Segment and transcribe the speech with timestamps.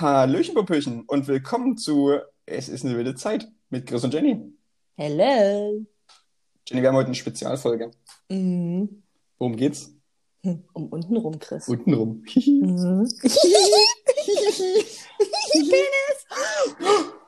[0.00, 2.12] Hallöchen, Popöchen und willkommen zu
[2.46, 4.40] Es ist eine wilde Zeit mit Chris und Jenny.
[4.96, 5.84] Hello.
[6.68, 7.90] Jenny, wir haben heute eine Spezialfolge.
[8.28, 9.02] Mhm.
[9.38, 9.92] Worum geht's?
[10.72, 11.66] Um unten rum, Chris.
[11.66, 12.24] Untenrum.
[12.36, 13.08] Mhm.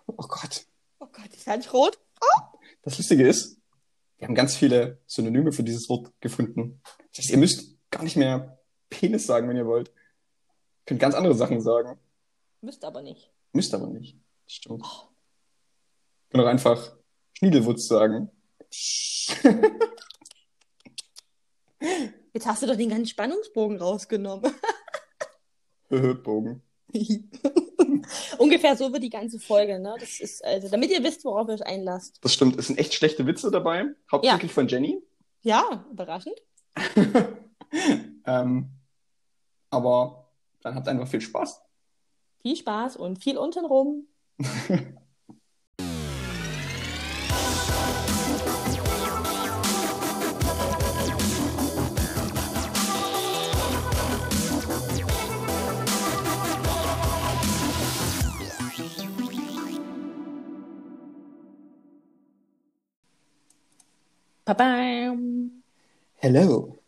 [0.06, 0.64] oh Gott.
[1.00, 1.98] oh Gott, ist halt rot.
[2.82, 3.58] Das Lustige ist,
[4.18, 6.80] wir haben ganz viele Synonyme für dieses Wort gefunden.
[7.08, 8.60] Das heißt, ihr müsst gar nicht mehr
[8.90, 9.88] Penis sagen, wenn ihr wollt.
[9.88, 11.98] Ihr könnt ganz andere Sachen sagen.
[12.60, 13.30] Müsst aber nicht.
[13.52, 14.16] Müsst aber nicht.
[14.46, 14.84] Stimmt.
[14.84, 16.96] Ich kann auch einfach
[17.38, 18.30] Schniedelwutz sagen.
[22.32, 24.52] Jetzt hast du doch den ganzen Spannungsbogen rausgenommen.
[26.22, 26.62] Bogen.
[28.38, 29.96] Ungefähr so wird die ganze Folge, ne?
[29.98, 32.18] Das ist, also, damit ihr wisst, worauf ihr euch einlasst.
[32.20, 32.56] Das stimmt.
[32.58, 33.86] Es sind echt schlechte Witze dabei.
[34.10, 35.02] Hauptsächlich von Jenny.
[35.42, 36.36] Ja, überraschend.
[38.24, 38.70] ähm,
[39.70, 40.30] aber
[40.62, 41.60] dann habt einfach viel Spaß.
[42.42, 44.06] Viel Spaß und viel untenrum.
[64.46, 65.62] Ba-bam.
[66.16, 66.78] Hello.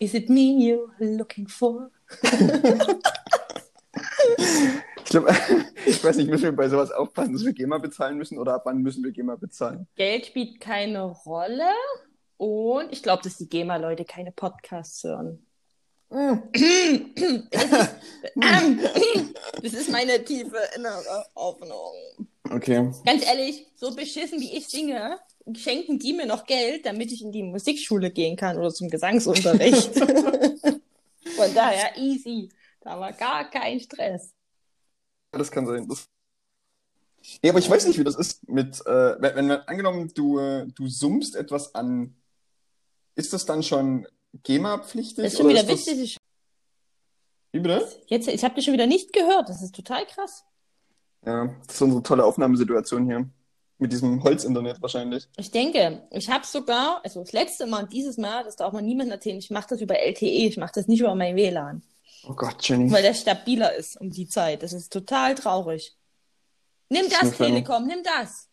[0.00, 1.90] Is it me you're looking for?
[5.08, 5.34] Ich glaube,
[5.86, 8.62] ich weiß nicht, müssen wir bei sowas aufpassen, dass wir GEMA bezahlen müssen oder ab
[8.66, 9.86] wann müssen wir GEMA bezahlen?
[9.96, 11.70] Geld spielt keine Rolle
[12.36, 15.46] und ich glaube, dass die GEMA-Leute keine Podcasts hören.
[19.62, 22.28] Das ist meine tiefe innere Hoffnung.
[22.50, 22.92] Okay.
[23.06, 25.18] Ganz ehrlich, so beschissen wie ich singe,
[25.54, 29.98] schenken die mir noch Geld, damit ich in die Musikschule gehen kann oder zum Gesangsunterricht.
[29.98, 32.50] Von daher easy.
[32.82, 34.34] Da war gar kein Stress.
[35.32, 35.88] Das kann sein.
[35.88, 36.08] Das...
[37.42, 40.66] Ja, aber ich weiß nicht, wie das ist mit, äh, wenn, wenn angenommen, du, äh,
[40.68, 42.16] du summst etwas an,
[43.14, 44.06] ist das dann schon
[44.44, 45.24] GEMA-pflichtig?
[45.24, 46.16] Das ist schon wieder ist das- witzig.
[47.52, 47.86] Wie bitte?
[48.06, 49.48] Jetzt, ich habe dich schon wieder nicht gehört.
[49.48, 50.44] Das ist total krass.
[51.24, 53.28] Ja, das ist unsere tolle Aufnahmesituation hier.
[53.80, 55.28] Mit diesem Holzinternet wahrscheinlich.
[55.36, 58.84] Ich denke, ich habe sogar, also das letzte Mal und dieses Mal, das darf man
[58.84, 61.82] niemandem erzählen, ich mache das über LTE, ich mache das nicht über mein WLAN,
[62.28, 62.90] Oh Gott, Jenny.
[62.92, 64.62] weil der stabiler ist um die Zeit.
[64.62, 65.96] Das ist total traurig.
[66.90, 68.48] Nimm das, kleine- Telekom, nimm das.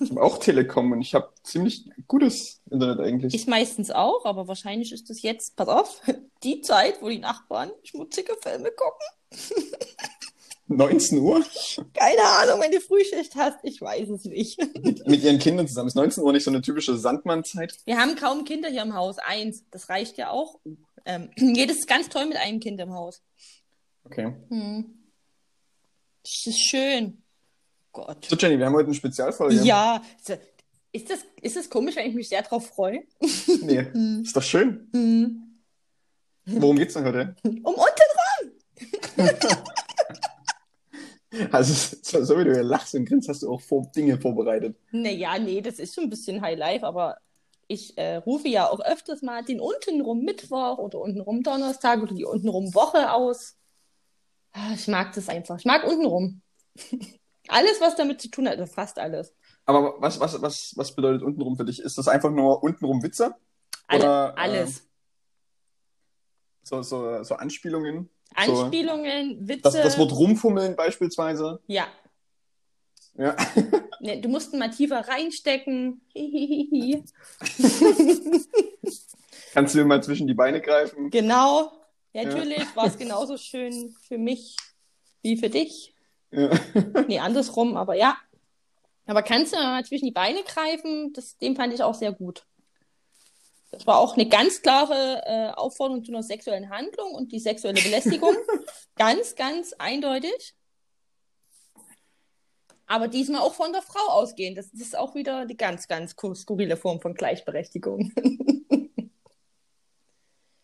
[0.00, 3.34] Ich habe auch Telekom und ich habe ziemlich gutes Internet eigentlich.
[3.34, 6.00] Ich meistens auch, aber wahrscheinlich ist das jetzt, pass auf,
[6.44, 9.70] die Zeit, wo die Nachbarn schmutzige Filme gucken.
[10.68, 11.44] 19 Uhr?
[11.94, 14.58] Keine Ahnung, wenn du Frühschicht hast, ich weiß es nicht.
[15.06, 15.86] Mit ihren Kindern zusammen.
[15.88, 17.76] Ist 19 Uhr nicht so eine typische Sandmann-Zeit?
[17.84, 20.58] Wir haben kaum Kinder hier im Haus, eins, das reicht ja auch.
[21.06, 23.22] Ähm, jedes ist ganz toll mit einem Kind im Haus.
[24.04, 24.34] Okay.
[24.48, 24.84] Hm.
[26.22, 27.22] Das ist schön.
[27.92, 28.26] Gott.
[28.28, 29.62] So, Jenny, wir haben heute eine Spezialfolge.
[29.62, 30.02] Ja.
[30.92, 33.04] Ist das, ist das komisch, wenn ich mich sehr drauf freue?
[33.62, 33.86] Nee,
[34.22, 34.88] ist doch schön.
[34.92, 35.42] Hm.
[36.46, 37.36] Worum geht's denn heute?
[37.42, 38.06] Um unten
[41.50, 44.76] Also, so, so wie du hier lachst und grinst, hast du auch vor, Dinge vorbereitet.
[44.90, 47.18] Naja, nee, das ist schon ein bisschen High Life, aber
[47.68, 52.24] ich äh, rufe ja auch öfters mal den untenrum Mittwoch oder untenrum Donnerstag oder die
[52.24, 53.56] untenrum Woche aus.
[54.52, 55.58] Ah, Ich mag das einfach.
[55.58, 56.42] Ich mag untenrum.
[57.48, 59.34] alles, was damit zu tun hat, also fast alles.
[59.64, 61.80] Aber was, was, was, was bedeutet untenrum für dich?
[61.80, 63.34] Ist das einfach nur untenrum Witze?
[63.88, 64.88] Alle, Oder, äh, alles.
[66.62, 68.10] So, so, so Anspielungen?
[68.44, 69.62] So, Anspielungen, Witze.
[69.62, 71.60] das, das Wort rumfummeln beispielsweise?
[71.66, 71.86] Ja.
[73.14, 73.36] Ja.
[74.06, 76.00] Nee, du musst mal tiefer reinstecken.
[79.52, 81.10] Kannst du mir mal zwischen die Beine greifen?
[81.10, 81.72] genau.
[82.12, 84.56] Ja, natürlich war es genauso schön für mich
[85.22, 85.94] wie für dich.
[86.30, 86.50] Ja.
[87.08, 88.16] Nee, andersrum, aber ja.
[89.06, 91.12] Aber kannst du mal zwischen die Beine greifen?
[91.12, 92.46] Das, den fand ich auch sehr gut.
[93.70, 97.82] Das war auch eine ganz klare äh, Aufforderung zu einer sexuellen Handlung und die sexuelle
[97.82, 98.34] Belästigung.
[98.96, 100.55] ganz, ganz eindeutig.
[102.86, 104.54] Aber diesmal auch von der Frau ausgehen.
[104.54, 108.12] Das, ist auch wieder die ganz, ganz skurrile Form von Gleichberechtigung.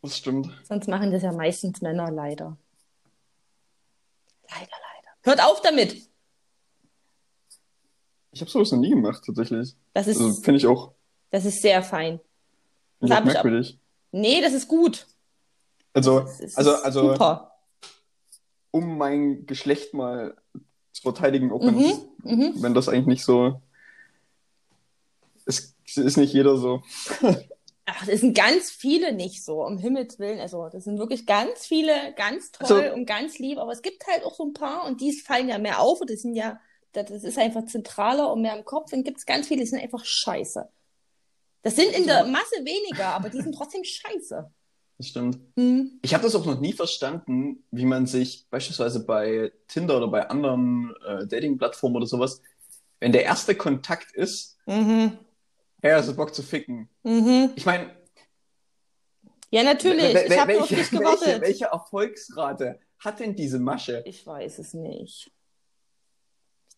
[0.04, 0.50] Das stimmt.
[0.64, 2.56] Sonst machen das ja meistens Männer leider.
[4.50, 5.08] Leider, leider.
[5.22, 6.08] Hört auf damit!
[8.32, 9.76] Ich habe sowas noch nie gemacht, tatsächlich.
[9.92, 10.92] Das ist, Also, finde ich auch,
[11.30, 12.18] das ist sehr fein.
[12.98, 13.78] Das hab ich ab- merkwürdig.
[14.10, 15.06] Nee, das ist gut.
[15.92, 17.56] Also, Das ist also, also super.
[18.72, 20.36] um mein Geschlecht mal
[20.92, 22.52] zu verteidigen, auch wenn, Mhm, mhm.
[22.56, 23.60] wenn das eigentlich nicht so.
[25.46, 26.82] Es ist nicht jeder so.
[27.84, 30.38] Ach, das sind ganz viele nicht so, um Himmels Willen.
[30.38, 33.58] Also, das sind wirklich ganz viele, ganz toll Also- und ganz lieb.
[33.58, 36.08] Aber es gibt halt auch so ein paar und die fallen ja mehr auf und
[36.08, 36.60] das sind ja,
[36.92, 38.90] das das ist einfach zentraler und mehr im Kopf.
[38.90, 40.68] Dann gibt es ganz viele, die sind einfach scheiße.
[41.62, 44.50] Das sind in der Masse weniger, aber die sind trotzdem scheiße.
[45.02, 45.40] Das stimmt.
[45.56, 45.98] Hm.
[46.02, 50.28] Ich habe das auch noch nie verstanden, wie man sich beispielsweise bei Tinder oder bei
[50.30, 52.40] anderen äh, Dating-Plattformen oder sowas,
[53.00, 55.18] wenn der erste Kontakt ist, Mhm.
[55.82, 56.88] hey, hast du Bock zu ficken?
[57.02, 57.50] Mhm.
[57.56, 57.90] Ich meine,
[59.50, 60.14] Ja, natürlich.
[60.14, 61.40] Ich habe welche, auf dich welche, gewartet.
[61.42, 64.04] welche Erfolgsrate hat denn diese Masche?
[64.06, 65.32] Ich weiß es nicht.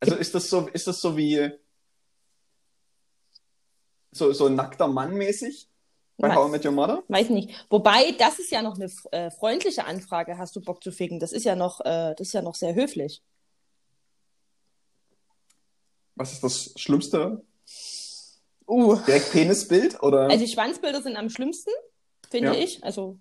[0.00, 1.50] Also ist das so, ist das so wie
[4.12, 5.68] so, so ein nackter Mann mäßig
[6.16, 7.02] bei Weiß- How I Met Your Mother?
[7.08, 7.66] Weiß nicht.
[7.70, 11.18] Wobei, das ist ja noch eine äh, freundliche Anfrage, hast du Bock zu ficken?
[11.18, 13.22] Das ist ja noch, äh, das ist ja noch sehr höflich.
[16.16, 17.42] Was ist das Schlimmste?
[18.66, 18.96] Uh.
[19.06, 20.28] Direkt Penisbild oder?
[20.30, 21.70] Also die Schwanzbilder sind am schlimmsten,
[22.30, 22.58] finde Ja.
[22.64, 22.82] ich.
[22.84, 23.18] Also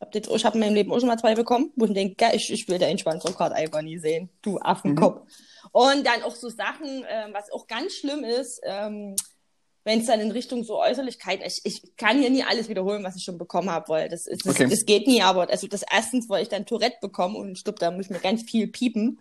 [0.00, 2.14] hab jetzt, ich habe in meinem Leben auch schon mal zwei bekommen, wo ich denke,
[2.16, 4.28] geil, ich, ich will deinen Schwanz auch gerade einfach nie sehen.
[4.42, 5.26] Du Affenkopf.
[5.72, 9.16] Und dann auch so Sachen, ähm, was auch ganz schlimm ist, ähm,
[9.84, 13.16] wenn es dann in Richtung so Äußerlichkeiten, ich, ich kann hier nie alles wiederholen, was
[13.16, 14.66] ich schon bekommen habe, weil das, ist, das, Okay.
[14.68, 17.78] das geht nie, aber also das erstens, weil ich dann Tourette bekomme und ich glaube,
[17.78, 19.20] da muss ich mir ganz viel piepen.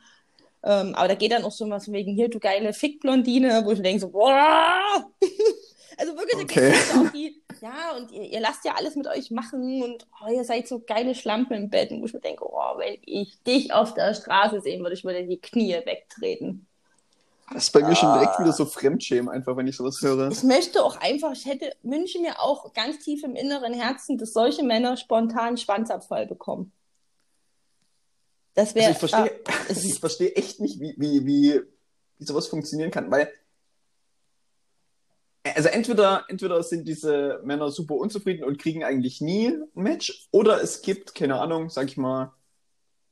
[0.63, 3.77] Ähm, aber da geht dann auch so was wegen, hier, du geile Fickblondine, wo ich
[3.79, 5.11] mir denke so, boah!
[5.97, 6.73] also wirklich, Okay.
[6.97, 10.43] auf die, ja, und ihr, ihr lasst ja alles mit euch machen und oh, ihr
[10.45, 13.93] seid so geile Schlampen im Bett, wo ich mir denke, oh, wenn ich dich auf
[13.93, 16.67] der Straße sehen würde, ich würde die Knie wegtreten.
[17.53, 18.19] Das ist bei mir schon Ah.
[18.19, 20.29] direkt wieder so Fremdschämen, einfach wenn ich sowas höre.
[20.31, 24.33] Ich möchte auch einfach, ich hätte, wünsche mir auch ganz tief im inneren Herzen, dass
[24.33, 26.71] solche Männer spontan Schwanzabfall bekommen.
[28.55, 28.87] Das wäre.
[28.87, 31.61] Also ich verstehe, ah, ich verstehe echt nicht, wie, wie, wie,
[32.17, 33.31] wie sowas funktionieren kann, weil
[35.55, 40.61] also entweder, entweder sind diese Männer super unzufrieden und kriegen eigentlich nie ein Match, oder
[40.61, 42.31] es gibt, keine Ahnung, sag ich mal,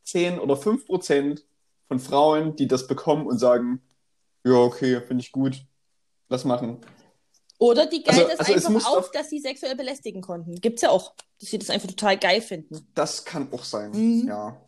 [0.03, 1.45] 10 oder 5 Prozent
[1.89, 3.81] von Frauen, die das bekommen und sagen,
[4.43, 5.61] ja, okay, finde ich gut,
[6.29, 6.79] lass machen.
[7.59, 10.55] Oder die geil Also- das also es einfach auf, dass sie sexuell belästigen konnten.
[10.55, 12.87] Gibt's ja auch, dass sie das einfach total geil finden.
[12.95, 14.27] Das kann auch sein, Mhm.
[14.27, 14.59] ja,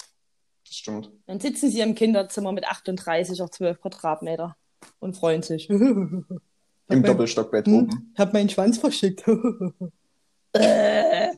[0.65, 1.11] das stimmt.
[1.25, 4.55] Dann sitzen sie im Kinderzimmer mit 38 auf 12 Quadratmeter
[4.99, 5.69] und freuen sich.
[5.69, 6.25] Im
[6.89, 8.13] mein- Doppelstockbett Hm, oben.
[8.17, 9.23] hab meinen Schwanz verschickt.
[10.55, 11.29] Äh.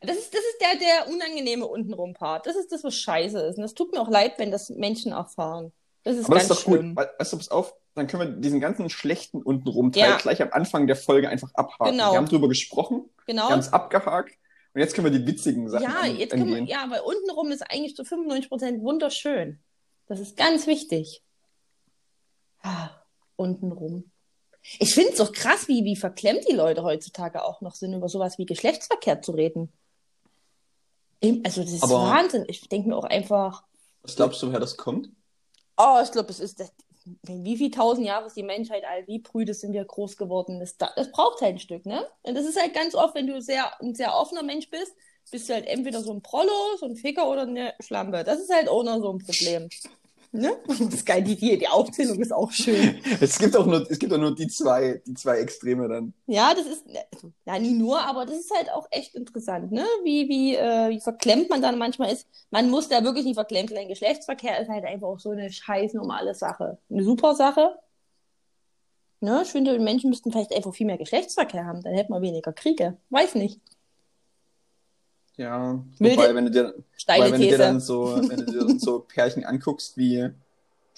[0.00, 2.46] das ist, das ist der, der unangenehme untenrum-Part.
[2.46, 3.56] Das ist das, was scheiße ist.
[3.58, 5.70] Und das tut mir auch leid, wenn das Menschen erfahren.
[6.04, 6.94] Das ist Aber das ganz ist doch schlimm.
[6.94, 7.04] gut.
[7.04, 10.16] We- Weißt du, pass auf, dann können wir diesen ganzen schlechten untenrum Teil Ja.
[10.16, 11.92] gleich am Anfang der Folge einfach abhaken.
[11.92, 12.12] Genau.
[12.12, 13.44] Wir haben drüber gesprochen, Genau.
[13.48, 14.34] wir haben es abgehakt
[14.74, 16.66] und jetzt können wir die witzigen Sachen Ja, jetzt können wir, angehen.
[16.66, 19.58] ja, weil untenrum ist eigentlich zu 95% wunderschön.
[20.06, 21.22] Das ist ganz wichtig.
[22.62, 22.90] Ah,
[23.36, 24.10] untenrum.
[24.80, 28.08] Ich finde es auch krass, wie, wie verklemmt die Leute heutzutage auch noch sind, über
[28.08, 29.72] sowas wie Geschlechtsverkehr zu reden.
[31.44, 32.44] Also, das ist Aber- Wahnsinn.
[32.48, 33.64] Ich denke mir auch einfach,
[34.02, 35.10] Was glaubst du, woher das kommt?
[35.78, 36.72] Oh, ich glaube, es ist das.
[37.22, 39.08] Wie viel tausend Jahre ist die Menschheit alt?
[39.08, 40.60] Wie brüde sind wir groß geworden?
[40.60, 42.06] Das, da- das braucht halt ein Stück, ne?
[42.22, 44.94] Und das ist halt ganz oft, wenn du sehr, ein sehr offener Mensch bist,
[45.30, 48.24] bist du halt entweder so ein Prollo, so ein Ficker oder eine Schlampe.
[48.24, 49.70] Das ist halt auch noch so ein Problem.
[50.30, 50.56] Ne?
[50.66, 53.00] Das ist geil, die, Aufzählung ist auch schön.
[53.20, 56.12] Es gibt auch nur, es gibt auch nur die zwei, die zwei Extreme dann.
[56.26, 56.84] Ja, das ist,
[57.46, 59.84] ja, nie nur, aber das ist halt auch echt interessant, ne?
[60.04, 62.26] Wie, wie, äh, wie verklemmt man dann manchmal ist.
[62.50, 63.88] Man muss da wirklich nicht verklemmt sein.
[63.88, 66.78] Geschlechtsverkehr ist halt einfach auch so eine scheiß normale Sache.
[66.90, 67.78] Eine super Sache.
[69.20, 69.40] Ne?
[69.42, 72.96] Ich finde, Menschen müssten vielleicht einfach viel mehr Geschlechtsverkehr haben, dann hätten wir weniger Kriege.
[73.10, 73.60] Weiß nicht.
[75.38, 76.74] Ja, Wilde- wobei, wenn du dir,
[77.06, 80.28] wobei, wenn du dir dann so, wenn du dir dann so Pärchen anguckst wie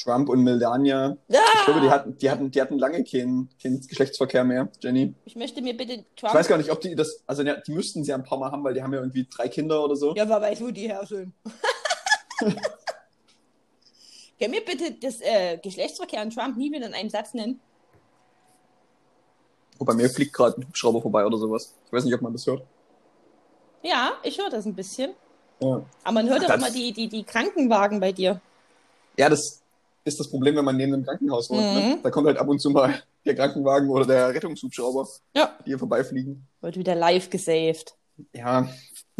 [0.02, 1.40] Trump und Melania, Ja!
[1.58, 5.14] ich glaube, die hatten, die hatten, die hatten lange keinen, keinen Geschlechtsverkehr mehr, Jenny.
[5.26, 6.32] Ich möchte mir bitte Ich Trump.
[6.34, 8.50] weiß gar nicht, ob die das, also ja, die müssten sie ja ein paar Mal
[8.50, 10.14] haben, weil die haben ja irgendwie drei Kinder oder so.
[10.16, 11.34] Ja, wer weiß, wo die her sind.
[14.38, 17.60] Können wir bitte das äh, Geschlechtsverkehr und Trump nie wieder in einem Satz nennen?
[19.78, 21.74] Oh, bei mir fliegt gerade ein Hubschrauber vorbei oder sowas.
[21.86, 22.62] Ich weiß nicht, ob man das hört.
[23.82, 25.12] Ja, ich höre das ein bisschen.
[25.60, 25.82] Ja.
[26.04, 28.40] Aber man hört Ach, doch das- immer die, die, die Krankenwagen bei dir.
[29.16, 29.60] Ja, das
[30.04, 31.60] ist das Problem, wenn man neben einem Krankenhaus wohnt.
[31.60, 31.96] Ne?
[31.96, 32.02] Mhm.
[32.02, 35.06] Da kommt halt ab und zu mal der Krankenwagen oder der Rettungshubschrauber,
[35.36, 35.54] Ja.
[35.60, 36.46] die hier vorbeifliegen.
[36.62, 37.94] Wird wieder live gesaved.
[38.32, 38.66] Ja.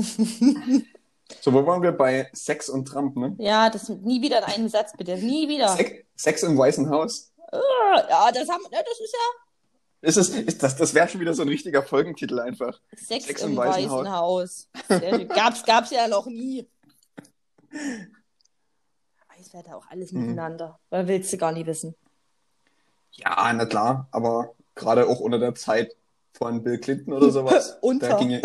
[1.41, 3.35] so, wo waren wir bei Sex und Trump, ne?
[3.39, 5.17] Ja, das nie wieder in einem Satz, bitte.
[5.17, 5.69] Nie wieder.
[5.77, 7.33] Sex, Sex im Weißen Haus.
[7.53, 7.59] Ah,
[8.09, 9.50] Ja, das haben, ne, das ist ja
[10.03, 12.81] Ist es, ist das, das wäre schon wieder so ein richtiger Folgentitel einfach.
[12.97, 14.69] Sex, Sex im, im Weißen, Weißen Haus.
[14.89, 15.29] Sehr schön.
[15.29, 16.67] gab's, gab's ja noch nie.
[17.71, 20.21] Weiß wer da auch alles Mhm.
[20.23, 20.79] miteinander.
[20.91, 21.95] Weil willst du gar nicht wissen.
[23.13, 25.95] Ja, na klar, aber gerade auch unter der Zeit
[26.33, 27.77] von Bill Clinton oder sowas.
[27.83, 28.09] Unter.
[28.11, 28.41] Da ging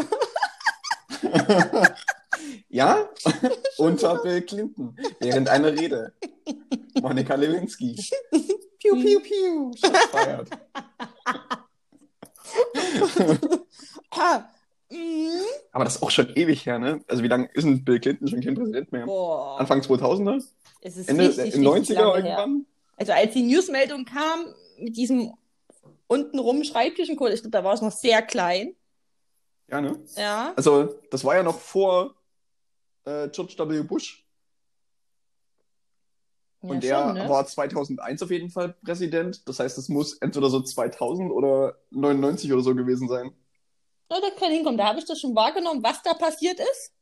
[2.70, 3.08] ja,
[3.78, 6.14] unter Bill Clinton, während einer Rede.
[7.02, 7.96] Monika Lewinsky.
[8.80, 9.72] Piu, piu, piu.
[9.76, 10.50] Shots fired.
[14.12, 14.46] Ah,
[14.89, 14.96] mm.
[15.72, 17.03] Aber das ist auch schon ewig her, ne?
[17.08, 19.05] Also wie lange ist denn Bill Clinton schon kein Präsident mehr?
[19.05, 19.60] Boah.
[19.60, 20.44] Anfang 2000er?
[20.82, 22.38] Es ist Ende richtig, in richtig 90er lange her.
[22.38, 22.65] irgendwann?
[22.98, 25.34] Also als die Newsmeldung kam mit diesem
[26.08, 28.75] untenrum Schreibtischencode, ich glaube, da war es noch sehr klein.
[29.70, 30.00] Ja, ne?
[30.15, 30.53] Ja.
[30.55, 32.15] Also das war ja noch vor
[33.05, 33.82] äh, George W.
[33.82, 34.25] Bush.
[36.70, 37.30] Und ja, der schon, ne?
[37.30, 39.48] war 2001 auf jeden Fall Präsident.
[39.48, 43.32] Das heißt, es muss entweder so 2000 oder 99 oder so gewesen sein.
[44.12, 44.78] Ja, da kann hinkommen.
[44.78, 46.94] Da habe ich das schon wahrgenommen, was da passiert ist.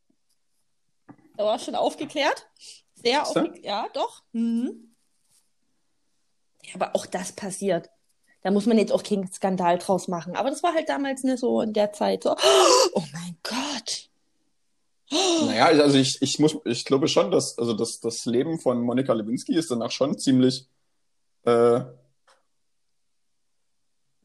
[1.38, 2.48] Da war schon aufgeklärt.
[2.96, 3.66] Sehr aufgeklärt.
[3.66, 4.24] Ja, doch.
[4.32, 4.96] Mhm.
[6.64, 7.90] Ja, aber auch das passiert.
[8.42, 10.36] Da muss man jetzt auch keinen Skandal draus machen.
[10.36, 12.36] Aber das war halt damals nicht so in der Zeit so.
[12.94, 14.10] Oh mein Gott.
[15.46, 19.14] Naja, also ich, ich muss, ich glaube schon, dass, also das, das Leben von Monika
[19.14, 20.68] Lewinsky ist danach schon ziemlich,
[21.46, 21.82] äh,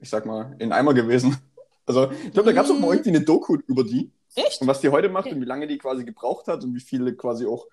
[0.01, 1.37] ich sag mal, in Eimer gewesen.
[1.87, 2.93] Also, ich glaube, da gab es auch mal Mhm.
[2.93, 4.61] irgendwie eine Doku über die Echt?
[4.61, 5.35] und was die heute macht Okay.
[5.35, 7.67] und wie lange die quasi gebraucht hat und wie viele quasi auch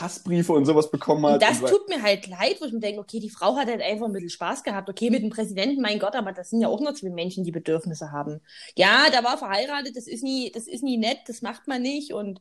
[0.00, 1.34] Hassbriefe und sowas bekommen hat.
[1.34, 3.68] Und das und tut mir halt leid, wo ich mir denke, okay, die Frau hat
[3.68, 4.88] halt einfach ein bisschen Spaß gehabt.
[4.88, 7.52] Okay, mit dem Präsidenten, mein Gott, aber das sind ja auch nur zwei Menschen, die
[7.52, 8.40] Bedürfnisse haben.
[8.76, 12.12] Ja, da war verheiratet, das ist nie, das ist nie nett, das macht man nicht
[12.12, 12.40] und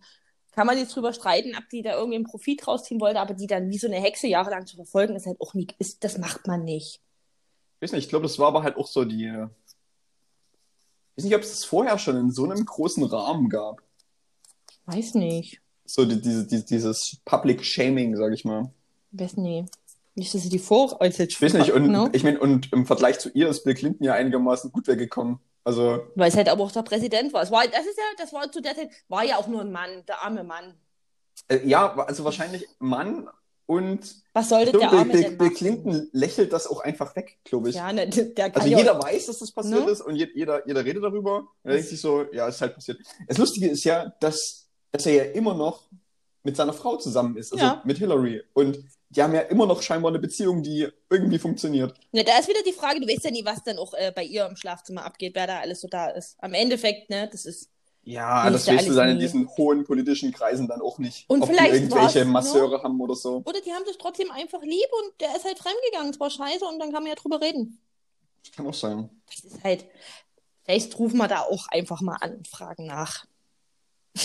[0.51, 3.47] kann man jetzt drüber streiten, ob die da irgendwie einen Profit rausziehen wollte, aber die
[3.47, 6.47] dann wie so eine Hexe jahrelang zu verfolgen, ist halt auch nie, ist, das macht
[6.47, 7.01] man nicht.
[7.75, 9.25] Ich weiß nicht, ich glaube, das war aber halt auch so die.
[9.25, 9.47] äh,
[11.15, 13.81] Ich weiß nicht, ob es das vorher schon in so einem großen Rahmen gab.
[14.85, 15.59] Weiß nicht.
[15.85, 18.71] So die, diese, die, dieses Public Shaming, sag ich mal.
[19.11, 19.69] Weiß nicht.
[20.15, 22.09] Nicht, dass sie die vor, als jetzt Ich weiß nicht, und ne?
[22.13, 25.39] ich meine, und im Vergleich zu ihr ist Bill Clinton ja einigermaßen gut weggekommen.
[25.63, 27.41] Also, Weil es halt aber auch der Präsident war.
[27.43, 29.71] Es war, das ist ja, das war zu der Zeit, war ja auch nur ein
[29.71, 30.73] Mann, der arme Mann.
[31.49, 33.27] äh, ja, also wahrscheinlich Mann
[33.65, 35.49] und Was sollte der Bill, Arme Bill, denn Bill?
[35.49, 37.75] Clinton lächelt das auch einfach weg, glaube ich.
[37.75, 38.07] Ja, ne,
[38.53, 39.91] Also jeder weiß, dass das passiert Ne?
[39.91, 41.39] ist und je- jeder, jeder redet darüber.
[41.39, 42.99] Und er denkt sich so, ja, ist halt passiert.
[43.27, 44.64] Das Lustige ist ja, dass,
[44.95, 45.81] dass er ja immer noch
[46.43, 47.81] mit seiner Frau zusammen ist, also Ja.
[47.85, 48.43] mit Hillary.
[48.53, 51.97] Und die haben ja immer noch scheinbar eine Beziehung, die irgendwie funktioniert.
[52.11, 54.23] Ne, da ist wieder die Frage, du weißt ja nie, was dann auch äh, bei
[54.23, 56.35] ihr im Schlafzimmer abgeht, wer da alles so da ist.
[56.39, 57.69] Am Endeffekt, ne, das ist.
[58.03, 61.27] Ja, das ja weißt du dann in diesen hohen politischen Kreisen dann auch nicht.
[61.27, 62.25] Und ob vielleicht die irgendwelche ne?
[62.25, 63.41] Masseure haben oder so.
[63.43, 66.11] Oder die haben sich trotzdem einfach lieb und der ist halt fremdgegangen.
[66.11, 67.79] Es war scheiße und dann kann man ja drüber reden.
[68.43, 69.09] Das kann auch sein.
[69.27, 69.85] Das ist halt.
[70.63, 73.25] Vielleicht rufen wir da auch einfach mal an und fragen nach.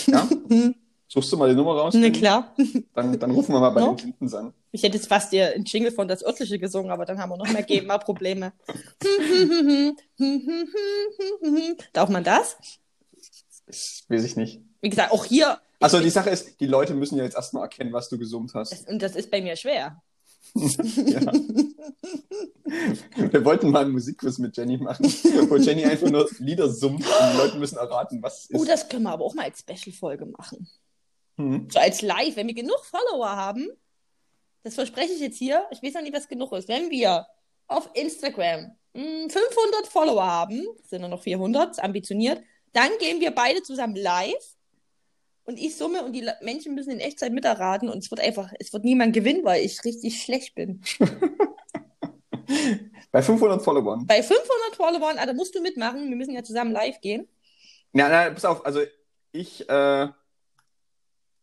[0.07, 0.27] Ja?
[1.07, 1.93] Suchst du mal die Nummer raus?
[1.93, 2.55] Ne, klar.
[2.93, 3.87] Dann, dann rufen wir mal bei No?
[3.89, 4.53] den Clintons an.
[4.71, 7.37] Ich hätte jetzt fast dir einen Jingle von das Örtliche gesungen, aber dann haben wir
[7.37, 8.53] noch mehr GEMA-Probleme.
[11.93, 12.55] Darf man das?
[13.67, 14.61] Das weiß ich nicht.
[14.81, 15.59] Wie gesagt, auch hier.
[15.81, 18.71] Also die Sache ist, die Leute müssen ja jetzt erstmal erkennen, was du gesummt hast.
[18.71, 20.01] Das, und das ist bei mir schwer.
[21.05, 21.31] Ja.
[23.31, 25.05] Wir wollten mal einen Musikquiz mit Jenny machen,
[25.49, 28.69] wo Jenny einfach nur Lieder summt und die Leute müssen erraten, was es Oh, ist.
[28.69, 30.69] das können wir aber auch mal als Special-Folge machen.
[31.37, 31.67] Hm.
[31.71, 33.67] So als Live, wenn wir genug Follower haben,
[34.63, 37.25] das verspreche ich jetzt hier, ich weiß noch nicht, was genug ist, wenn wir
[37.67, 42.41] auf Instagram mh, 500 Follower haben, sind nur noch 400, ist ambitioniert,
[42.73, 44.55] dann gehen wir beide zusammen live
[45.51, 48.71] und ich summe und die Menschen müssen in Echtzeit miterraten und es wird einfach, es
[48.71, 50.81] wird niemand gewinnen, weil ich richtig schlecht bin.
[53.11, 54.07] Bei 500 Followern.
[54.07, 57.27] Bei 500 Followern, ah, da musst du mitmachen, wir müssen ja zusammen live gehen.
[57.91, 58.81] Na, na, pass auf, also
[59.33, 60.07] ich, äh,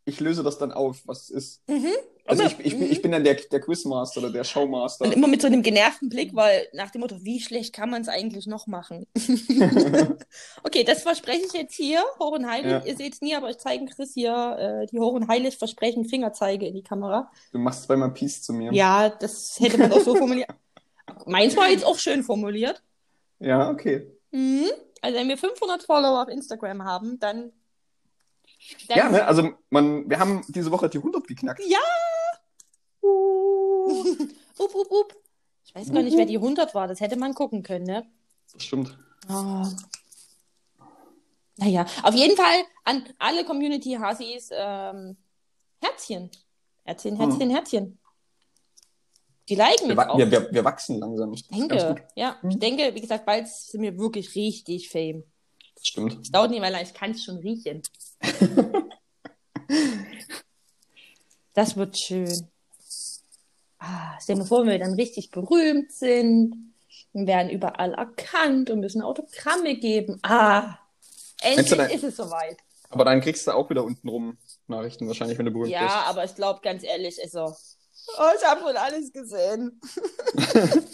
[0.07, 1.69] ich löse das dann auf, was es ist.
[1.69, 1.93] Mhm.
[2.29, 5.07] Also ich, ich, bin- ich bin dann der, der Quizmaster oder der Showmaster.
[5.07, 8.03] Und immer mit so einem genervten Blick, weil nach dem Motto, wie schlecht kann man
[8.03, 9.07] es eigentlich noch machen?
[10.63, 12.71] okay, das verspreche ich jetzt hier, hoch und heilig.
[12.71, 12.85] Ja.
[12.85, 16.75] Ihr seht es nie, aber ich zeige Chris hier äh, die heilig versprechen Fingerzeige in
[16.75, 17.31] die Kamera.
[17.53, 18.73] Du machst zweimal Peace zu mir.
[18.73, 20.49] Ja, das hätte man auch so formuliert.
[21.27, 22.83] Meins war jetzt auch schön formuliert.
[23.39, 24.07] Ja, okay.
[24.31, 24.67] Mhm.
[25.01, 27.53] Also wenn wir 500 Follower auf Instagram haben, dann...
[28.89, 31.63] dann Ja, ne, also man, wir haben diese Woche die 100 geknackt.
[31.67, 31.79] Ja!
[33.03, 35.17] Up, up, up.
[35.65, 36.89] Ich weiß gar nicht, wer die 100 war.
[36.89, 38.07] Das hätte man gucken können, ne?
[38.53, 38.99] Das stimmt.
[39.29, 39.67] Oh.
[41.57, 45.17] Naja, auf jeden Fall an alle Community-Hasis ähm,
[45.81, 46.31] Herzchen.
[46.85, 47.99] Herzchen, Herzchen, Herzchen.
[49.49, 50.19] Die liken Wir, jetzt auch.
[50.19, 51.33] wir, wir, wir wachsen langsam.
[51.33, 55.25] ich denke, ja, ich denke, wie gesagt, bald sind wir wirklich richtig fame.
[55.75, 56.19] Das stimmt.
[56.23, 57.83] Es dauert nicht mehr lange, ich kann es schon riechen.
[61.55, 62.49] das wird schön.
[63.79, 66.75] Ah, stell dir mal vor, wenn wir dann richtig berühmt sind.
[67.13, 70.19] und werden überall erkannt und müssen Autogramme geben.
[70.23, 70.79] Ah,
[71.41, 72.59] endlich dann- ist es soweit.
[72.91, 76.09] Aber dann kriegst du auch wieder untenrum Nachrichten wahrscheinlich, wenn du berühmt Ja, bist.
[76.09, 77.55] aber ich glaube, ganz ehrlich, also,
[78.19, 79.81] oh, ich habe schon alles gesehen.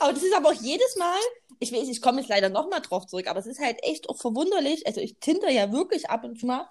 [0.00, 1.18] aber das ist aber auch jedes Mal,
[1.58, 4.18] ich weiß, ich komme jetzt leider nochmal drauf zurück, aber es ist halt echt auch
[4.18, 4.86] verwunderlich.
[4.86, 6.68] Also ich tinder ja wirklich ab und zu mal.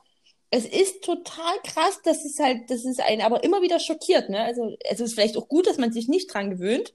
[0.50, 4.40] Es ist total krass, dass es halt, das ist einen aber immer wieder schockiert, ne?
[4.42, 6.94] Also es ist vielleicht auch gut, dass man sich nicht dran gewöhnt.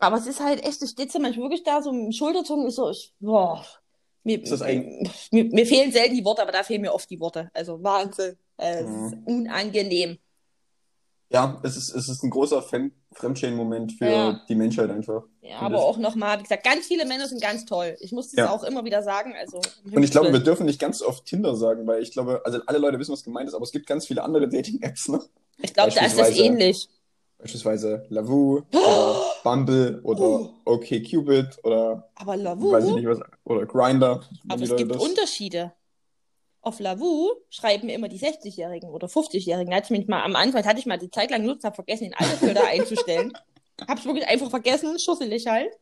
[0.00, 2.66] Aber es ist halt echt, du stehst ja manchmal wirklich da so mit dem Schulterzucken,
[2.66, 3.64] ist so, ich, boah,
[4.24, 7.50] mir, ein- mir, mir fehlen selten die Worte, aber da fehlen mir oft die Worte.
[7.54, 8.36] Also Wahnsinn.
[8.56, 9.06] Es Mhm.
[9.06, 10.18] ist unangenehm.
[11.30, 12.62] Ja, es ist, es ist ein großer
[13.12, 14.40] Fremdschämen-Moment für Ja.
[14.48, 15.24] die Menschheit einfach.
[15.42, 17.96] Ja, Und aber das- auch nochmal, wie gesagt, ganz viele Männer sind ganz toll.
[18.00, 18.50] Ich muss das Ja.
[18.50, 19.34] auch immer wieder sagen.
[19.38, 19.60] Also,
[19.92, 22.78] Und ich glaube, wir dürfen nicht ganz oft Tinder sagen, weil ich glaube, also alle
[22.78, 25.24] Leute wissen, was gemeint ist, aber es gibt ganz viele andere Dating-Apps noch.
[25.58, 26.88] ich glaube, da ist das ähnlich.
[27.40, 34.22] Beispielsweise Lavu oder Bumble oder OkCupid oder Aber weiß ich Lavu, nicht was, oder Grindr.
[34.48, 35.72] aber es gibt Unterschiede.
[36.68, 39.70] Auf Lavu schreiben immer die 60-Jährigen oder 50-Jährigen.
[39.70, 41.74] Da hatte ich mich mal am Anfang, hatte ich mal die Zeit lang genutzt, habe
[41.74, 43.32] vergessen, den Altersfilter einzustellen.
[43.88, 45.72] Hab's wirklich einfach vergessen, schusselig halt.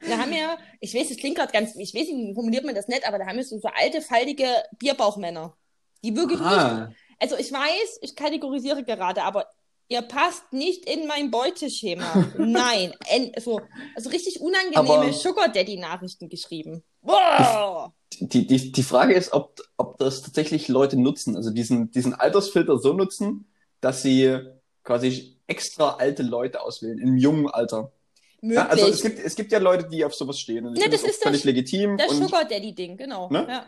[0.00, 2.88] Da haben wir, ich weiß, das klingt gerade ganz, ich weiß nicht, formuliert man das
[2.88, 4.46] nicht, aber da haben wir so, so alte, faltige
[4.78, 5.56] Bierbauchmänner.
[6.02, 9.46] Die wirklich nicht Also ich weiß, ich kategorisiere gerade, aber
[9.86, 12.26] ihr passt nicht in mein Beuteschema.
[12.38, 12.92] Nein.
[13.38, 13.60] So,
[13.94, 16.82] also richtig unangenehme Aber- Sugar Daddy-Nachrichten geschrieben.
[17.02, 17.94] Boah!
[18.20, 22.78] Die, die, die Frage ist, ob, ob das tatsächlich Leute nutzen, also diesen, diesen Altersfilter
[22.78, 23.46] so nutzen,
[23.80, 24.38] dass sie
[24.84, 27.92] quasi extra alte Leute auswählen, im jungen Alter.
[28.40, 28.56] Möglich.
[28.58, 30.66] Ja, also es gibt, es gibt ja Leute, die auf sowas stehen.
[30.66, 31.96] Und ich Ja, das auch ist das- völlig legitim.
[31.96, 33.28] das Sugar Daddy-Ding, genau.
[33.30, 33.46] Ne?
[33.48, 33.66] Ja.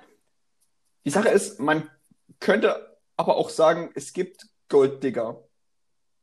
[1.04, 1.88] die Sache ist, man
[2.40, 5.42] könnte aber auch sagen, es gibt Golddigger.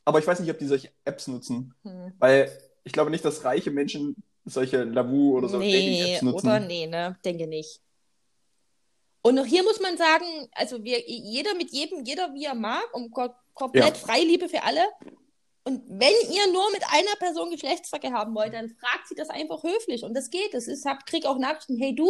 [0.03, 1.73] Aber ich weiß nicht, ob die solche Apps nutzen.
[1.83, 2.13] Hm.
[2.19, 2.51] Weil
[2.83, 6.47] ich glaube nicht, dass reiche Menschen solche Lavu oder so nee, Dating-Apps nutzen.
[6.47, 7.15] oder nee, ne?
[7.23, 7.79] Denke nicht.
[9.21, 12.87] Und auch hier muss man sagen, also wir, jeder mit jedem, jeder wie er mag,
[12.93, 14.07] um ko komplett Ja.
[14.07, 14.81] Freiliebe für alle.
[15.63, 19.61] Und wenn ihr nur mit einer Person Geschlechtsverkehr haben wollt, dann fragt sie das einfach
[19.61, 20.03] höflich.
[20.03, 20.53] Und das geht.
[20.53, 22.09] Das ist, hab, krieg auch Nachrichten, hey du,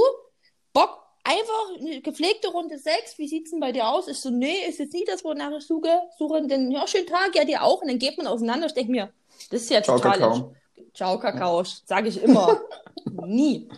[0.72, 4.08] Bock, einfach eine gepflegte Runde Sex, wie sieht's denn bei dir aus?
[4.08, 7.36] Ich so, nee, ist jetzt nicht das, wonach ich suche, suche, denn ja, schönen Tag,
[7.36, 7.82] ja, dir auch.
[7.82, 8.68] Und dann geht man auseinander.
[8.68, 9.14] Ich denke mir,
[9.50, 10.54] das ist ja total.
[10.94, 12.60] Ciao, Kakao, sage ich immer.
[13.26, 13.70] Nie.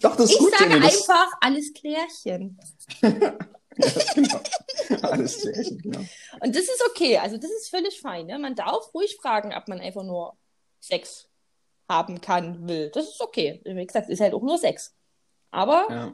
[0.00, 0.82] Doch, das ist Ich gut, sage Jenny.
[0.86, 2.58] Das, einfach alles Klärchen.
[4.14, 4.40] genau.
[5.02, 6.00] Alles klärchen, genau.
[6.40, 7.18] Und das ist okay.
[7.18, 8.26] Also das ist völlig fein.
[8.26, 8.38] Ne?
[8.38, 10.36] Man darf ruhig fragen, ob man einfach nur
[10.80, 11.28] Sex
[11.88, 12.90] haben kann, will.
[12.92, 13.60] Das ist okay.
[13.64, 14.94] Wie gesagt, ist halt auch nur Sex.
[15.50, 16.12] Aber Ja.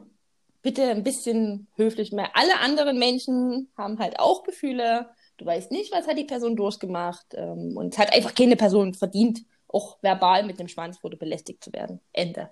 [0.61, 2.29] bitte ein bisschen höflich mehr.
[2.35, 5.09] Alle anderen Menschen haben halt auch Gefühle.
[5.37, 7.25] Du weißt nicht, was hat die Person durchgemacht.
[7.33, 11.73] Ähm, und es hat einfach keine Person verdient, auch verbal mit dem Schwanzfoto belästigt zu
[11.73, 11.99] werden.
[12.13, 12.51] Ende.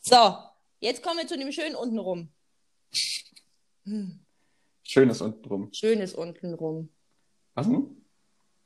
[0.00, 0.36] So,
[0.80, 2.32] jetzt kommen wir zu dem schönen untenrum.
[4.82, 5.72] Schönes unten drum.
[5.72, 6.90] Schönes untenrum.
[7.54, 8.04] Was denn?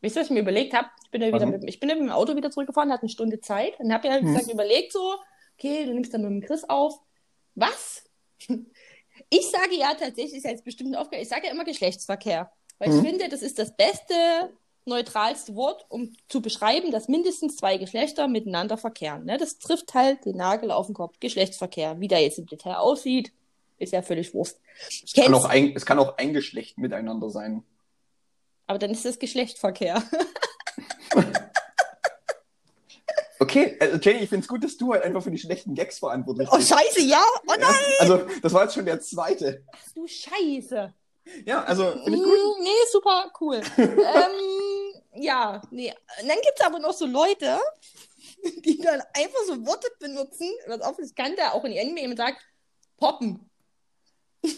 [0.02, 0.88] Weißt du, was ich mir überlegt habe?
[1.04, 3.08] Ich bin ja wieder mit, ich bin ja mit dem Auto wieder zurückgefahren, hatte eine
[3.08, 4.26] Stunde Zeit und habe ja, Hm.
[4.26, 5.16] gesagt, überlegt so,
[5.56, 6.98] okay, du nimmst dann mit dem Chris auf.
[7.54, 8.04] Was?
[9.30, 12.50] Ich sage ja tatsächlich, ist ja jetzt bestimmt eine Aufgabe, ich sage ja immer Geschlechtsverkehr.
[12.78, 12.96] Weil Hm.
[12.98, 14.12] ich finde, das ist das beste,
[14.86, 19.24] neutralste Wort, um zu beschreiben, dass mindestens zwei Geschlechter miteinander verkehren.
[19.24, 19.38] Ne?
[19.38, 21.18] Das trifft halt den Nagel auf den Kopf.
[21.20, 22.00] Geschlechtsverkehr.
[22.00, 23.32] Wie der jetzt im Detail aussieht,
[23.78, 24.60] ist ja völlig Wurst.
[25.04, 27.64] Es kann, auch ein, es kann auch ein Geschlecht miteinander sein.
[28.66, 30.02] aber dann ist das Geschlechtsverkehr.
[33.40, 35.98] Okay, also Jenny, ich finde es gut, dass du halt einfach für die schlechten Gags
[35.98, 36.68] verantwortlich Oh, bist.
[36.68, 37.22] scheiße, ja?
[37.46, 37.60] Oh nein!
[37.60, 39.64] Ja, also, das war jetzt schon der zweite.
[39.94, 40.94] Du Scheiße.
[41.44, 42.38] Ja, also, finde ich gut.
[42.62, 43.60] Nee, super cool.
[43.76, 43.90] ähm,
[45.14, 45.92] ja, nee.
[46.20, 47.58] Und dann gibt's aber noch so Leute,
[48.64, 52.42] die dann einfach so Worte benutzen, was das der auch in Anime jemand sagt,
[52.96, 53.50] poppen.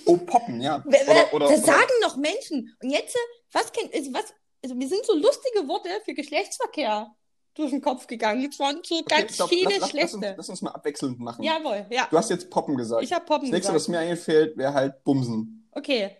[0.04, 0.84] Oh, poppen, ja.
[0.84, 2.76] Oder, oder, das oder, sagen noch Menschen.
[2.82, 3.16] Und jetzt,
[3.52, 7.14] was kennt, also was, also mir sind so lustige Worte für Geschlechtsverkehr
[7.54, 8.42] durch den Kopf gegangen.
[8.42, 10.34] Jetzt waren so Okay, ganz stopp, viele lass, lass, lass, uns, schlechte.
[10.36, 11.42] lass uns mal abwechselnd machen.
[11.42, 12.08] Jawohl, ja.
[12.10, 13.02] Du hast jetzt Poppen gesagt.
[13.02, 13.74] Ich habe Poppen das nächste, gesagt.
[13.76, 15.68] was mir einfällt, wäre halt Bumsen.
[15.70, 16.16] Okay.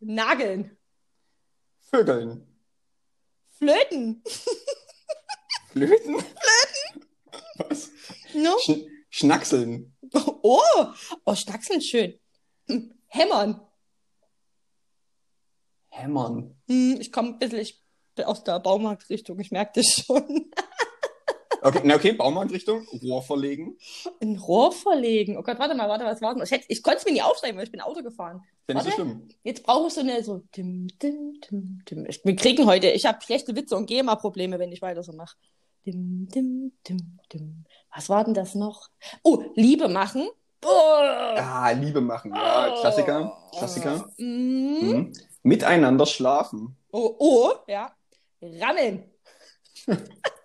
[0.00, 0.76] Nageln.
[1.80, 2.55] Vögeln.
[3.58, 4.22] Flöten.
[5.72, 6.22] Flöten?
[7.56, 7.90] Was?
[8.34, 8.56] No?
[8.58, 8.72] Sch
[9.08, 9.96] Schnackseln.
[10.12, 10.60] Oh,
[11.24, 12.18] oh, Schnackseln schön.
[12.66, 13.60] Hm, Hämmern.
[15.88, 16.60] Hämmern.
[16.68, 17.82] Hm, ich komme ein bisschen ich
[18.14, 20.50] bin aus der Baumarktrichtung, ich merke das schon.
[21.66, 23.76] Okay, na okay, Baumarktrichtung, Rohr verlegen.
[24.20, 25.36] Ein Rohr verlegen.
[25.36, 26.44] Oh Gott, warte mal, warte, was war denn?
[26.44, 28.40] Ich, ich konnte es mir nie aufschreiben, weil ich bin Auto gefahren.
[28.68, 29.28] Ja nicht so schlimm.
[29.42, 30.42] Jetzt brauche ich so eine so.
[30.52, 31.40] Tim, tim,
[31.84, 32.06] tim.
[32.06, 35.36] Ich, wir kriegen heute, ich habe schlechte Witze und GEMA-Probleme, wenn ich weiter so mache.
[35.84, 37.64] Dim, dim, dim, dim.
[37.92, 38.88] Was war denn das noch?
[39.24, 40.28] Oh, Liebe machen.
[40.64, 40.68] Oh.
[40.68, 42.32] Ah, Liebe machen.
[42.32, 43.36] Ja, Klassiker.
[43.58, 44.08] Klassiker.
[44.18, 44.22] Mm.
[44.22, 45.12] Mhm.
[45.42, 46.76] Miteinander schlafen.
[46.92, 47.92] Oh, oh, ja.
[48.40, 49.10] Rammeln.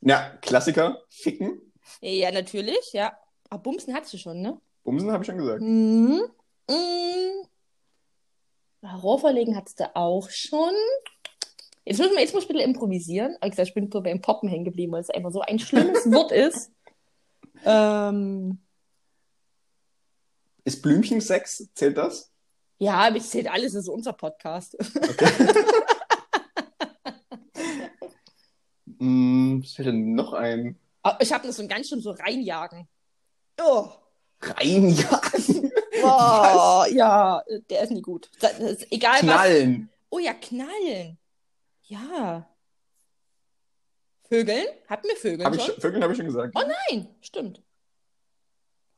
[0.00, 1.02] Ja, Klassiker.
[1.10, 1.60] Ficken.
[2.00, 3.12] Ja, natürlich, ja.
[3.50, 4.60] Aber Bumsen hattest du schon, ne?
[4.84, 5.60] Bumsen habe ich schon gesagt.
[5.60, 6.22] Mhm.
[6.70, 7.46] Mhm.
[9.02, 10.72] Rohrverlegen hattest du auch schon.
[11.84, 13.34] Jetzt muss, man, jetzt muss ich ein bisschen improvisieren.
[13.36, 15.58] Aber ich gesagt, ich bin so beim Poppen hängen geblieben, weil es einfach so ein
[15.58, 16.70] schlimmes Wort ist.
[17.64, 18.60] Ähm,
[20.64, 21.68] Ist Blümchensex?
[21.74, 22.30] Zählt das?
[22.80, 24.76] ja, aber ich zählt alles, das ist unser Podcast.
[28.98, 30.78] Hm, was fällt denn noch ein?
[31.02, 32.88] Aber ich habe das so ganz schön so reinjagen.
[33.60, 33.88] Oh.
[34.40, 35.72] Reinjagen.
[36.00, 38.30] Oh, ja, der ist nie gut.
[38.38, 39.20] Das ist egal was.
[39.22, 39.90] Knallen.
[40.10, 41.18] Oh ja, knallen.
[41.88, 42.48] Ja.
[44.28, 44.64] Vögeln?
[44.88, 45.72] Hatten wir Vögeln Hab ich, schon?
[45.74, 46.54] schon- Vögeln habe ich schon gesagt.
[46.56, 47.60] Oh nein, stimmt.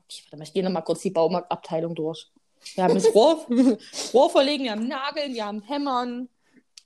[0.05, 2.31] Okay, warte mal, ich gehe nochmal kurz die Baumarktabteilung durch.
[2.75, 3.47] Wir haben das Rohr,
[4.13, 6.29] Rohr verlegen, wir haben Nageln, wir haben Hämmern,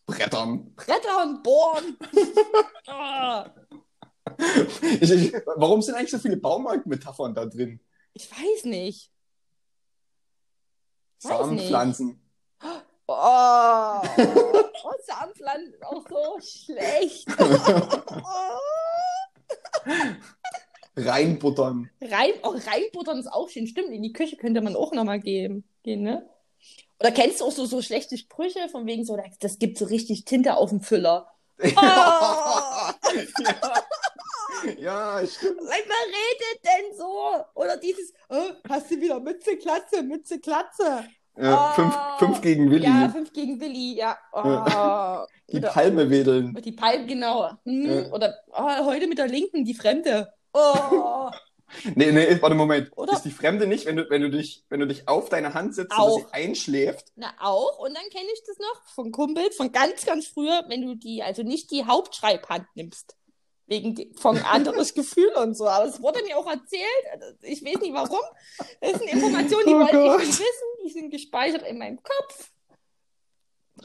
[0.06, 0.74] Brettern.
[0.74, 1.96] Brettern, Bohren.
[2.86, 3.50] Ah,
[5.00, 7.80] Ich, ich, warum sind eigentlich so viele Baumarktmetaphern da drin?
[8.12, 9.10] ich weiß nicht.
[11.22, 11.68] Weiß nicht.
[11.68, 12.20] Samenpflanzen.
[13.06, 17.26] Oh, oh Samenpflanzen auch so schlecht.
[17.38, 18.58] Oh.
[20.96, 21.90] Reinbuttern.
[22.00, 23.66] Rein, auch reinbuttern ist auch schön.
[23.66, 26.28] Stimmt, in die Küche könnte man auch nochmal gehen, gehen, ne?
[27.00, 30.24] Oder kennst du auch so, so schlechte Sprüche von wegen so, das gibt so richtig
[30.24, 31.28] Tinte auf dem Füller.
[31.62, 32.94] ja.
[34.78, 35.61] ja, stimmt.
[35.61, 37.37] Wer redet denn so?
[37.54, 41.04] Oder dieses, oh, hast du wieder Mütze, Klatze, Mütze, Klatze.
[41.37, 41.74] Ja, Oh.
[41.74, 42.85] fünf, fünf gegen Willi.
[42.85, 44.16] Ja, fünf gegen Willi, ja.
[44.33, 45.26] Oh.
[45.50, 46.54] Die Oder- Palme wedeln.
[46.62, 47.50] Die Palme, genau.
[47.64, 48.04] Hm.
[48.04, 48.12] Ja.
[48.12, 50.33] Oder oh, heute mit der Linken, die Fremde.
[50.52, 51.30] Oh.
[51.94, 52.90] Nee, nee, warte, Moment.
[52.96, 55.55] Oder- Ist die Fremde nicht, wenn du, wenn du dich, wenn du dich auf deine
[55.55, 56.20] Hand setzt, Auch.
[56.20, 57.07] dass sie einschläft?
[57.16, 57.79] Na, auch.
[57.79, 61.22] Und dann kenne ich das noch von Kumpels von ganz, ganz früher, wenn du die,
[61.22, 63.16] also nicht die Hauptschreibhand nimmst.
[63.66, 65.66] Wegen von anderes Gefühl und so.
[65.66, 66.85] Aber es wurde mir auch erzählt.
[67.12, 68.20] Also, Ich weiß nicht warum.
[68.81, 70.20] Das sind Informationen, die Oh wollte Gott.
[70.20, 70.68] ich nicht wissen.
[70.85, 72.50] Die sind gespeichert in meinem Kopf.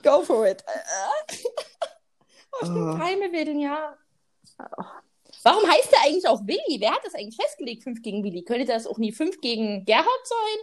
[0.03, 0.63] Go for it.
[2.51, 2.97] Oh, stimmt, Ah.
[2.97, 3.95] Palme wedeln, ja.
[4.59, 4.83] Oh.
[5.43, 6.79] Warum heißt der eigentlich auch Willi?
[6.79, 8.43] Wer hat das eigentlich festgelegt, 5 gegen Willi?
[8.43, 10.59] Könnte das auch nie 5 gegen Gerhard sein?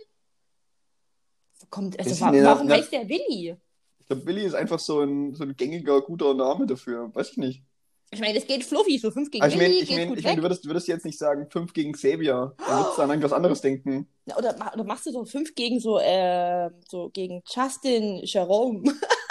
[1.70, 3.56] Kommt, also, warum na- heißt der Willi?
[3.98, 7.10] Ich glaube, Willi ist einfach so ein, so ein gängiger, guter Name dafür.
[7.14, 7.62] Weiß ich nicht.
[8.12, 10.08] Ich meine, das geht fluffy, so 5 gegen Aber ich meine, Willi ich geht mein,
[10.10, 10.36] gut ich mein, weg.
[10.36, 12.54] du, würdest, du würdest jetzt nicht sagen, fünf gegen Xavier.
[12.56, 14.08] Du würdest dann an irgendwas anderes denken.
[14.36, 18.84] Oder, oder machst du so 5 gegen so, äh, so gegen Justin Jerome?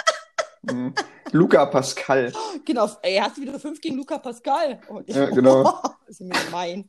[0.66, 0.94] Mhm.
[1.32, 2.32] Luca Pascal.
[2.64, 4.80] genau, ey, hast du wieder 5 gegen Luca Pascal?
[4.88, 5.62] Oh, Ja, genau.
[5.62, 6.88] das ist mir gemein.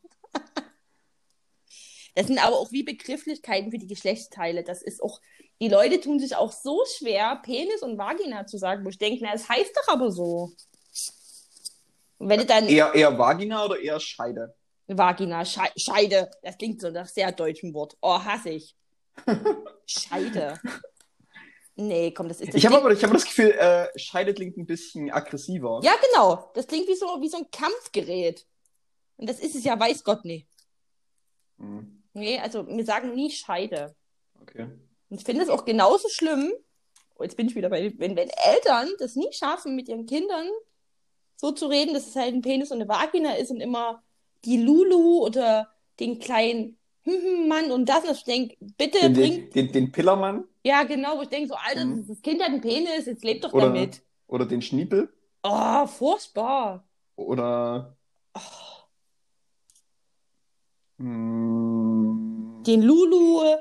[2.16, 4.64] Das sind aber auch wie Begrifflichkeiten für die Geschlechtsteile.
[4.64, 5.22] Das ist auch,
[5.62, 9.24] die Leute tun sich auch so schwer, Penis und Vagina zu sagen, wo ich denke,
[9.24, 10.52] na, es heißt doch aber so.
[12.18, 14.56] Und wenn du dann Eher, eher Vagina oder eher Scheide?
[14.88, 17.96] Vagina, Schei Scheide, das klingt so nach sehr deutschem Wort.
[18.02, 18.76] Oh, hasse ich.
[19.86, 20.60] Scheide.
[21.80, 24.58] Nee, komm, das ist das Ich habe aber ich hab das Gefühl, äh, Scheide klingt
[24.58, 25.80] ein bisschen aggressiver.
[25.84, 26.52] Ja, genau.
[26.56, 28.48] Das klingt wie so, wie so ein Kampfgerät.
[29.18, 30.48] Und das ist es ja, weiß Gott nicht.
[31.58, 32.04] Mhm.
[32.14, 33.96] Nee, also wir sagen nie Scheide.
[34.42, 34.64] Okay.
[35.10, 36.52] Und ich finde es auch genauso schlimm,
[37.16, 40.48] oh, jetzt bin ich wieder bei, wenn, wenn Eltern das nie schaffen, mit ihren Kindern
[41.36, 44.04] so zu reden, dass es halt ein Penis und eine Vagina ist und immer
[44.46, 46.77] die Lulu oder den kleinen
[47.08, 48.04] hm, hm, Mann und das.
[48.04, 49.56] Und ich denke, bitte Den, bringt.
[49.56, 52.08] den, den, Pillermann Ja, genau, wo ich denke, so, Alter, Mhm.
[52.08, 54.02] das Kind hat einen Penis, jetzt lebt doch Oder- damit.
[54.28, 55.10] oder den Schniepel
[55.44, 56.84] Oh, furchtbar.
[57.16, 57.96] oder
[60.98, 63.56] mm, Den Lulu,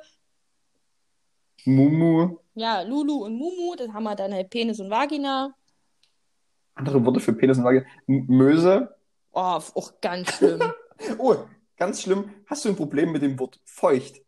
[1.64, 2.38] Mumu.
[2.54, 5.54] ja, Lulu und Mumu, das haben wir dann halt Penis und Vagina.
[6.74, 7.84] Andere Worte für Penis und Vagina.
[8.06, 8.94] M- Möse.
[9.32, 10.60] Oh, auch ganz schlimm.
[11.18, 11.36] Oh,
[11.76, 12.30] ganz schlimm.
[12.46, 14.22] Hast du ein Problem mit dem Wort feucht?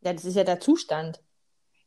[0.00, 1.20] ja, das ist ja der Zustand.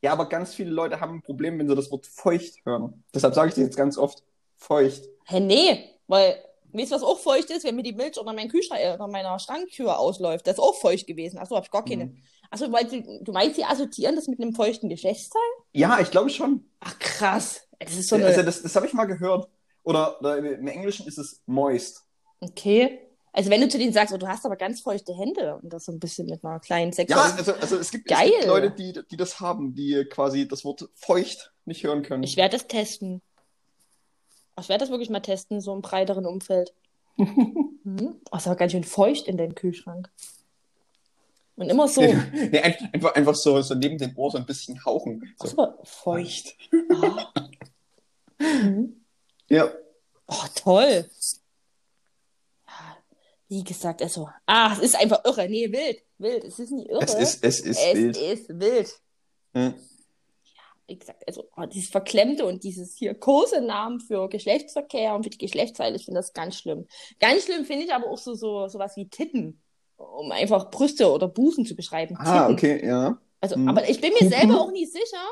[0.01, 3.03] Ja, aber ganz viele Leute haben ein Problem, wenn sie das Wort feucht hören.
[3.13, 4.23] Deshalb sage ich dir jetzt ganz oft
[4.57, 5.03] feucht.
[5.25, 6.43] Hä, nee, weil,
[6.73, 9.07] weißt du, was auch feucht ist, wenn mir die Milch unter, meinen Kühlschrank, äh, unter
[9.07, 10.47] meiner Schranktür ausläuft?
[10.47, 11.37] Das ist auch feucht gewesen.
[11.37, 12.05] Achso, hab ich gar keine.
[12.05, 12.23] Mhm.
[12.49, 15.41] Achso, weil du, du meinst, sie assoziieren das mit einem feuchten Geschlechtsteil?
[15.71, 16.65] Ja, ich glaube schon.
[16.79, 17.67] Ach, krass.
[17.79, 18.25] Das ist so eine.
[18.25, 19.49] Also das, das habe ich mal gehört.
[19.83, 22.03] Oder, oder im Englischen ist es moist.
[22.39, 22.99] Okay.
[23.33, 25.85] Also, wenn du zu denen sagst, oh, du hast aber ganz feuchte Hände und das
[25.85, 27.31] so ein bisschen mit einer kleinen Ja, sexuellen.
[27.37, 30.89] also, also es, gibt, es gibt Leute, die, die das haben, die quasi das Wort
[30.95, 32.23] feucht nicht hören können.
[32.23, 33.21] Ich werde das testen.
[34.59, 36.73] Ich werde das wirklich mal testen, so im breiteren Umfeld.
[37.15, 37.67] mhm.
[38.31, 40.09] Oh, ist aber ganz schön feucht in deinem Kühlschrank.
[41.55, 42.01] Und immer so.
[42.01, 45.33] nee, einfach, einfach so, so neben dem Ohr so ein bisschen hauchen.
[45.41, 45.51] So.
[45.51, 46.55] Aber feucht.
[47.03, 47.31] Ah.
[48.39, 49.01] Mhm.
[49.49, 49.71] Ja.
[50.27, 51.05] Oh, toll.
[53.51, 55.49] Ja, wie gesagt, also, ah, es ist einfach irre.
[55.49, 56.43] Nee, wild, wild.
[56.45, 57.03] Es ist nicht irre.
[57.03, 58.17] Es ist, es ist es wild.
[58.17, 59.01] ist wild.
[59.53, 59.73] Hm.
[60.87, 65.37] Wie gesagt, also oh, dieses Verklemmte und dieses hier Kosenamen für Geschlechtsverkehr und für die
[65.37, 66.87] Geschlechtsteile, ich finde das ganz schlimm.
[67.19, 69.61] Ganz schlimm finde ich aber auch so, so sowas wie Titten,
[69.97, 72.15] um einfach Brüste oder Busen zu beschreiben.
[72.19, 72.53] Ah, Titten.
[72.53, 73.17] okay, ja.
[73.39, 73.67] Also, Hm.
[73.67, 75.25] aber ich bin mir selber auch nicht sicher,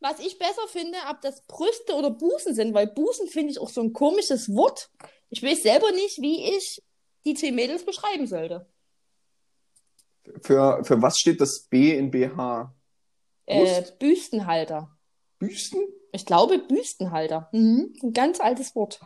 [0.00, 3.70] was ich besser finde, ob das Brüste oder Busen sind, weil Busen finde ich auch
[3.70, 4.90] so ein komisches Wort.
[5.30, 6.82] Ich weiß selber nicht, wie ich
[7.24, 8.66] die zwei Mädels beschreiben sollte.
[10.42, 12.74] Für, für was steht das B in BH?
[13.46, 13.82] Äh?
[13.98, 14.96] Büstenhalter.
[15.38, 15.80] Büsten?
[16.12, 17.48] Ich glaube Büstenhalter.
[17.52, 17.94] Mhm.
[18.02, 19.00] Ein ganz altes Wort.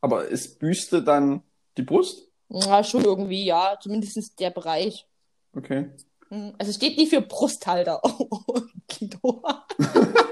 [0.00, 1.42] Aber ist Büste dann
[1.76, 2.28] die Brust?
[2.48, 5.06] Ja, schon irgendwie, ja, zumindest der Bereich.
[5.54, 5.90] Okay.
[6.30, 6.54] Mhm.
[6.58, 8.00] Also es steht nicht für Brusthalter.
[8.32, 9.42] Oh, Guido.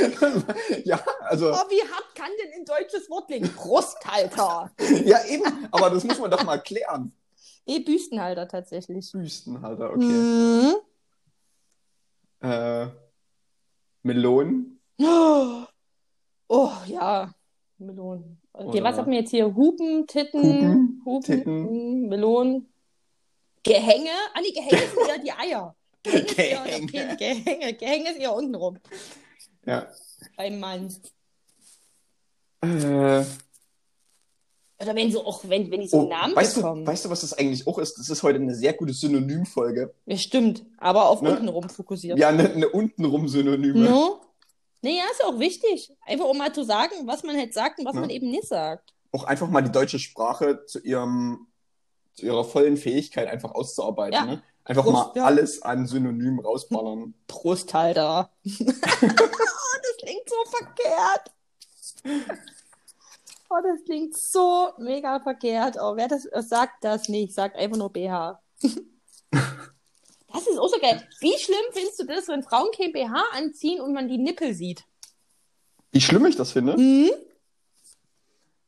[0.84, 3.48] ja, also, Oh, wie hart kann denn ein deutsches Wort liegen?
[3.54, 4.70] Brusthalter.
[5.04, 7.12] ja eben, aber das muss man doch mal klären.
[7.66, 9.10] Nee, Büstenhalter tatsächlich.
[9.12, 10.04] Büstenhalter, okay.
[10.04, 10.74] Mhm.
[12.40, 12.86] Äh,
[14.02, 14.80] Melonen?
[16.46, 17.32] Oh, ja.
[17.78, 18.38] Melonen.
[18.52, 19.46] Okay, Oder- was haben wir jetzt hier?
[19.54, 22.08] Hupen, Titten, Hupen, Hupen, Titten.
[22.08, 22.70] Melonen.
[23.62, 24.10] Gehänge?
[24.34, 25.74] Ah, nee, Gehänge sind eher die Eier.
[26.02, 27.16] Gehänge ist eher, Gehänge.
[27.16, 27.74] Gehänge.
[27.74, 28.78] Gehänge ist eher unten rum.
[29.66, 29.86] Ja.
[30.36, 30.94] Beim Mann.
[32.62, 33.24] Äh,
[34.80, 36.84] Oder wenn so, auch wenn, wenn die so oh, einen Namen weißt, bekommen.
[36.84, 37.98] du, weißt du, was das eigentlich auch ist?
[37.98, 39.94] Das ist heute eine sehr gute Synonymfolge.
[40.06, 40.64] Ja, stimmt.
[40.78, 41.30] Aber auf Ne?
[41.30, 42.18] unten rum fokussiert.
[42.18, 43.88] Ja, eine, eine untenrum Synonyme.
[43.88, 44.20] No?
[44.82, 45.92] Nee, ja, ist auch wichtig.
[46.06, 48.00] Einfach um mal zu sagen, was man halt sagt und was Ja.
[48.00, 48.92] man eben nicht sagt.
[49.12, 51.46] Auch einfach mal die deutsche Sprache zu ihrem,
[52.14, 54.12] zu ihrer vollen Fähigkeit einfach auszuarbeiten.
[54.14, 54.26] Ja.
[54.26, 54.42] Ne?
[54.64, 55.24] Einfach Prost, mal ja.
[55.24, 57.14] alles an Synonymen rausballern.
[57.32, 57.74] Oh, klingt so
[60.48, 61.32] verkehrt.
[63.50, 65.76] Oh, das klingt so mega verkehrt.
[65.78, 68.42] Oh, wer das äh, sagt das nicht, sagt einfach nur BH.
[70.32, 71.00] Das ist auch so geil.
[71.20, 74.84] Wie schlimm findest du das, wenn Frauen kein BH anziehen und man die Nippel sieht?
[75.92, 76.74] Wie schlimm ich das finde?
[76.74, 77.10] Hm?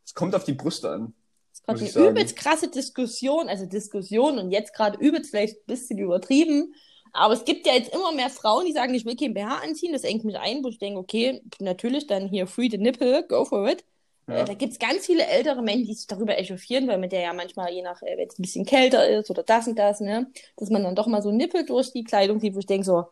[0.04, 1.12] Es kommt auf die Brüste an.
[1.50, 2.16] Das ist gerade Muss ich eine sagen.
[2.16, 6.72] übelst krasse Diskussion, also Diskussion und jetzt gerade übelst vielleicht ein bisschen übertrieben.
[7.16, 9.92] Aber es gibt ja jetzt immer mehr Frauen, die sagen, ich will kein BH anziehen.
[9.92, 13.44] Das engt mich ein, wo ich denke, okay, natürlich dann hier free the nipple, go
[13.44, 13.84] for it.
[14.28, 14.42] Ja.
[14.42, 17.20] Äh, Da gibt es ganz viele ältere Menschen, die sich darüber echauffieren, weil mit der
[17.20, 20.00] ja manchmal, je nach, äh, wenn es ein bisschen kälter ist oder das und das,
[20.00, 22.84] ne, dass man dann doch mal so Nippel durch die Kleidung sieht, wo ich denke
[22.84, 23.06] so,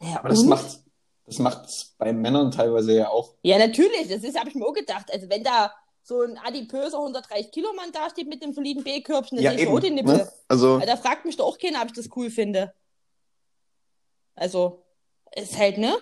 [0.00, 0.48] naja, Aber das und?
[0.48, 0.80] macht
[1.26, 3.34] das macht's bei Männern teilweise ja auch.
[3.42, 5.12] Ja, natürlich, das ist, habe ich mir auch gedacht.
[5.12, 9.44] Also wenn da so ein adipöser 130 Kilo Mann dasteht mit dem soliden B-Körbchen, dann
[9.44, 9.76] ja, sehe ich eben.
[9.76, 10.16] auch die Nippel.
[10.16, 10.32] Ne?
[10.48, 12.74] Also, da fragt mich doch auch keiner, ob ich das cool finde.
[14.34, 14.84] Also,
[15.34, 15.96] ist halt, ne?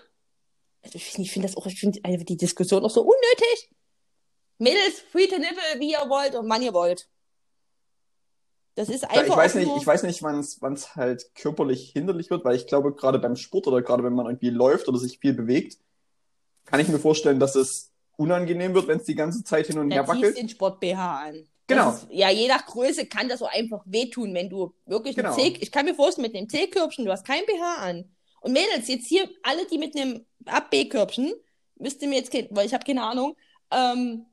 [0.82, 3.70] Also, ich finde find das auch, ich finde die Diskussion auch so unnötig.
[4.58, 7.08] Mädels, free to nipple, wie ihr wollt und wann ihr wollt.
[8.74, 9.24] Das ist einfach.
[9.24, 12.94] ich weiß nicht, ich weiß nicht, wann es halt körperlich hinderlich wird, weil ich glaube,
[12.94, 15.78] gerade beim Sport oder gerade wenn man irgendwie läuft oder sich viel bewegt,
[16.64, 19.90] kann ich mir vorstellen, dass es unangenehm wird, wenn es die ganze Zeit hin und
[19.90, 20.38] her da ziehst wackelt.
[20.38, 21.48] den Sport-BH an.
[21.66, 21.90] Genau.
[21.90, 25.34] Ist, ja, je nach Größe kann das so einfach wehtun, wenn du wirklich Genau.
[25.34, 28.16] C, ich kann mir vorstellen, mit einem C-Körbchen, du hast kein BH an.
[28.40, 31.33] Und Mädels, jetzt hier, alle, die mit einem Ab-B-Körbchen,
[31.77, 33.37] müsst ihr mir jetzt, weil ich habe keine Ahnung,
[33.70, 34.27] ähm,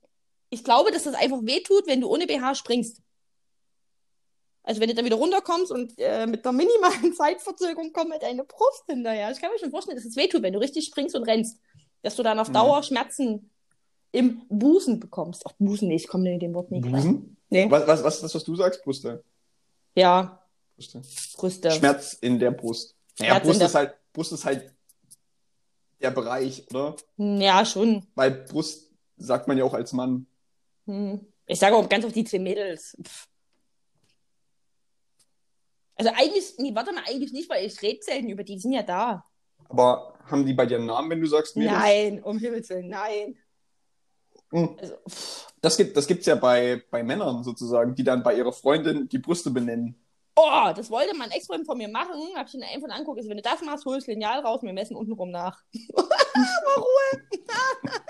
[0.50, 3.02] ich glaube, dass das einfach wehtut, wenn du ohne BH springst.
[4.64, 8.44] Also wenn du dann wieder runterkommst und äh, mit einer minimalen Zeitverzögerung kommt mit deine
[8.44, 9.32] Brust hinterher.
[9.32, 11.60] Ich kann mir schon vorstellen, dass es wehtut, wenn du richtig springst und rennst.
[12.02, 12.54] Dass du dann auf Mhm.
[12.54, 13.52] Dauer Schmerzen
[14.12, 15.44] im Busen bekommst.
[15.46, 16.90] Ach, Busen nicht, ich komme mit dem Wort nicht.
[16.90, 17.38] Busen?
[17.50, 17.70] Nee.
[17.70, 18.84] Was, was, was ist das, was du sagst?
[18.84, 19.24] Brüste.
[19.96, 20.44] Ja,
[20.76, 21.02] Brüste.
[21.36, 21.72] Brüste.
[21.72, 22.95] Schmerz in der Brust.
[23.20, 24.74] Naja, Brust ist halt, Brust ist halt
[26.02, 26.96] der Bereich, oder?
[27.18, 28.06] Hm, Ja, schon.
[28.16, 30.28] Weil Brust sagt man ja auch als Mann.
[30.86, 31.26] Hm.
[31.46, 32.98] Ich sage auch ganz auf die zwei Mädels.
[33.02, 33.28] Pff.
[35.98, 38.74] Also eigentlich, nee, warte mal, eigentlich nicht, weil ich rede selten über die, die sind
[38.74, 39.26] ja da.
[39.70, 41.74] Aber haben die bei dir einen Namen, wenn du sagst Mädels?
[41.78, 43.38] Nein, um Himmels Willen, nein.
[44.52, 44.78] Hm.
[44.80, 45.48] Also, pff.
[45.62, 49.18] Das gibt das gibt's ja bei, bei Männern sozusagen, die dann bei ihrer Freundin die
[49.18, 49.96] Brüste benennen.
[50.38, 52.12] Oh, das wollte mein Ex-Freund von mir machen.
[52.36, 53.18] Hab ich ihn einfach anguckt.
[53.20, 55.62] Also, wenn du das machst, holst du Lineal raus und wir messen unten rum nach.
[55.96, 57.22] Mal Ruhe.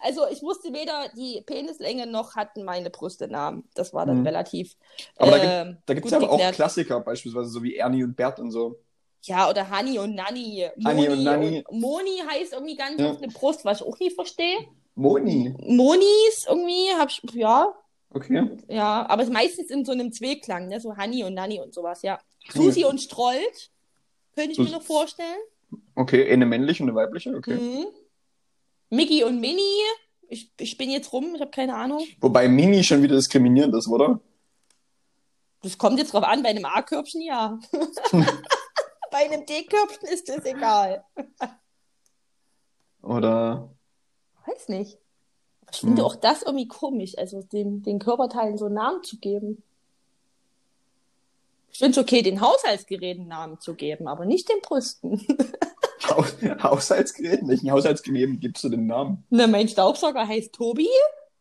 [0.00, 3.68] also, ich wusste weder die Penislänge noch hatten meine Brüste Namen.
[3.74, 4.26] Das war dann Hm.
[4.26, 4.76] relativ.
[5.16, 6.52] Aber da, ähm, gibt, da gibt's gut ja aber auch.
[6.52, 8.80] Klassiker, beispielsweise so wie Ernie und Bert und so.
[9.22, 10.68] Ja, oder Hani und Nanni.
[10.84, 11.64] Hani und Nanni.
[11.68, 13.10] und- Moni heißt irgendwie ganz Ja.
[13.10, 14.56] oft eine Brust, was ich auch nie verstehe.
[14.94, 15.54] Moni.
[15.58, 17.72] Monis irgendwie, hab ich, ja,
[18.10, 18.56] Okay.
[18.68, 20.80] ja, aber es ist meistens in so einem Zweiklang, ne?
[20.80, 22.18] so Honey und Nanny und sowas, ja.
[22.50, 23.70] Susi und Strolch,
[24.34, 25.38] könnte ich mir Sus- noch vorstellen.
[25.94, 27.54] Okay, eine männliche und eine weibliche, okay.
[27.56, 27.86] Mhm.
[28.90, 29.82] Mickey und Minnie,
[30.28, 32.04] ich, ich bin jetzt rum, ich habe keine Ahnung.
[32.20, 34.20] Wobei Mini schon wieder diskriminierend ist, oder?
[35.62, 37.58] Das kommt jetzt drauf an, bei einem A-Körbchen ja.
[39.10, 41.04] bei einem D-Körbchen ist das egal.
[43.02, 43.74] Oder.
[44.46, 44.98] Weiß nicht.
[45.76, 46.06] Ich finde Hm.
[46.06, 49.62] auch das irgendwie komisch, also den, den Körperteilen so einen Namen zu geben.
[51.70, 55.20] Ich finde es okay, den Haushaltsgeräten einen Namen zu geben, aber nicht den Brüsten.
[56.08, 57.40] Haus Haushaltsgerät?
[57.46, 59.22] Welchen Haushaltsgerät gibst du den Namen?
[59.28, 60.88] Ne, mein Staubsauger heißt Tobi.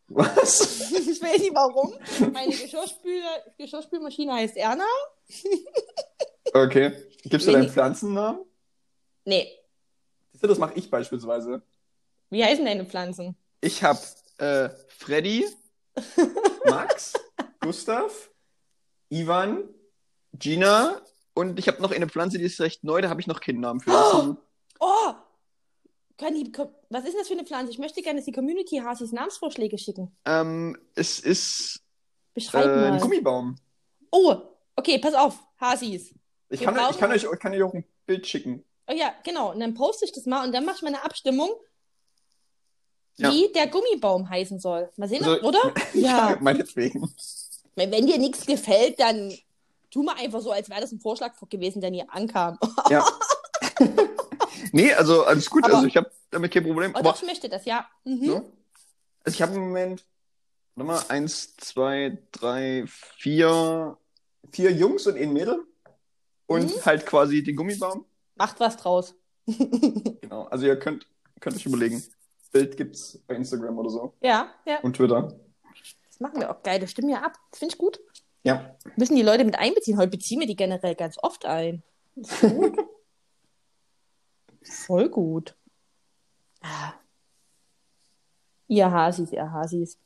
[0.09, 0.91] Was?
[0.91, 1.93] Ich weiß nicht warum.
[2.33, 3.21] Meine Geschirrspül
[3.57, 4.83] Geschirrspülmaschine heißt Erna.
[6.53, 6.91] Okay.
[7.23, 8.39] Gibst du deinen Pflanzennamen?
[9.25, 9.47] Nee,
[10.41, 11.61] Das mache ich beispielsweise.
[12.29, 13.35] wie heißen deine Pflanzen?
[13.61, 13.99] Ich habe
[14.37, 15.45] äh, Freddy,
[16.65, 17.13] Max,
[17.61, 18.29] Gustav,
[19.09, 19.63] Ivan,
[20.33, 21.01] Gina
[21.33, 23.59] und ich habe noch eine Pflanze, die ist recht neu, da habe ich noch keinen
[23.61, 23.91] Namen für.
[23.91, 24.37] Ein-
[24.79, 25.13] Oh!
[26.17, 26.51] Können die,
[26.89, 27.71] was ist das für eine Pflanze?
[27.71, 30.15] Ich möchte gerne, dass die Community Hasis Namensvorschläge schicken.
[30.25, 31.81] Ähm, es ist äh,
[32.35, 32.99] Beschreib ein mal.
[33.01, 33.57] Gummibaum.
[34.11, 34.35] Oh,
[34.77, 36.13] okay, pass auf, Hasis.
[36.49, 38.63] Ich kann, euch- ich kann euch, kann euch auch ein Bild schicken.
[38.87, 39.51] Oh ja, genau.
[39.51, 41.49] Und dann poste ich das mal und dann mache ich mal eine Abstimmung,
[43.17, 43.31] Ja.
[43.31, 44.89] wie der Gummibaum heißen soll.
[44.97, 45.73] Mal sehen, Also- oder?
[45.93, 46.37] Ja.
[46.41, 47.09] Meinetwegen.
[47.75, 49.33] Wenn, wenn dir nichts gefällt, dann
[49.91, 52.57] tu mal einfach so, als wäre das ein Vorschlag gewesen, der nie ankam.
[52.89, 53.05] Ja.
[54.71, 55.63] nee, also alles gut.
[55.65, 56.91] Aber- also ich habe damit kein Problem.
[56.93, 57.87] Oh, Aber doch, ich möchte das, ja.
[58.03, 58.25] Mhm.
[58.25, 58.35] so.
[59.23, 60.03] Also ich habe im Moment,
[60.75, 63.97] warte mal, eins, zwei, drei, vier,
[64.51, 65.63] vier Jungs und ein Mädel.
[66.47, 66.85] Und Mhm.
[66.85, 68.05] halt quasi den Gummibaum.
[68.35, 69.15] Macht was draus.
[69.47, 70.43] Genau.
[70.45, 71.07] Also ihr könnt,
[71.39, 72.03] könnt euch überlegen.
[72.55, 74.13] Bild gibt's bei Instagram oder so.
[74.21, 74.79] Ja, ja.
[74.79, 75.37] Und Twitter.
[76.07, 76.79] Das machen wir auch geil.
[76.79, 77.33] Das stimmen ja ab.
[77.51, 77.99] Finde ich gut.
[78.43, 78.77] Ja.
[78.95, 79.97] Müssen die Leute mit einbeziehen.
[79.97, 81.83] Heute beziehen wir die generell ganz oft ein.
[82.15, 82.77] Gut.
[84.63, 85.53] Voll gut.
[86.61, 86.93] Ah.
[88.69, 89.99] Ihr Hasis, ihr Hasis.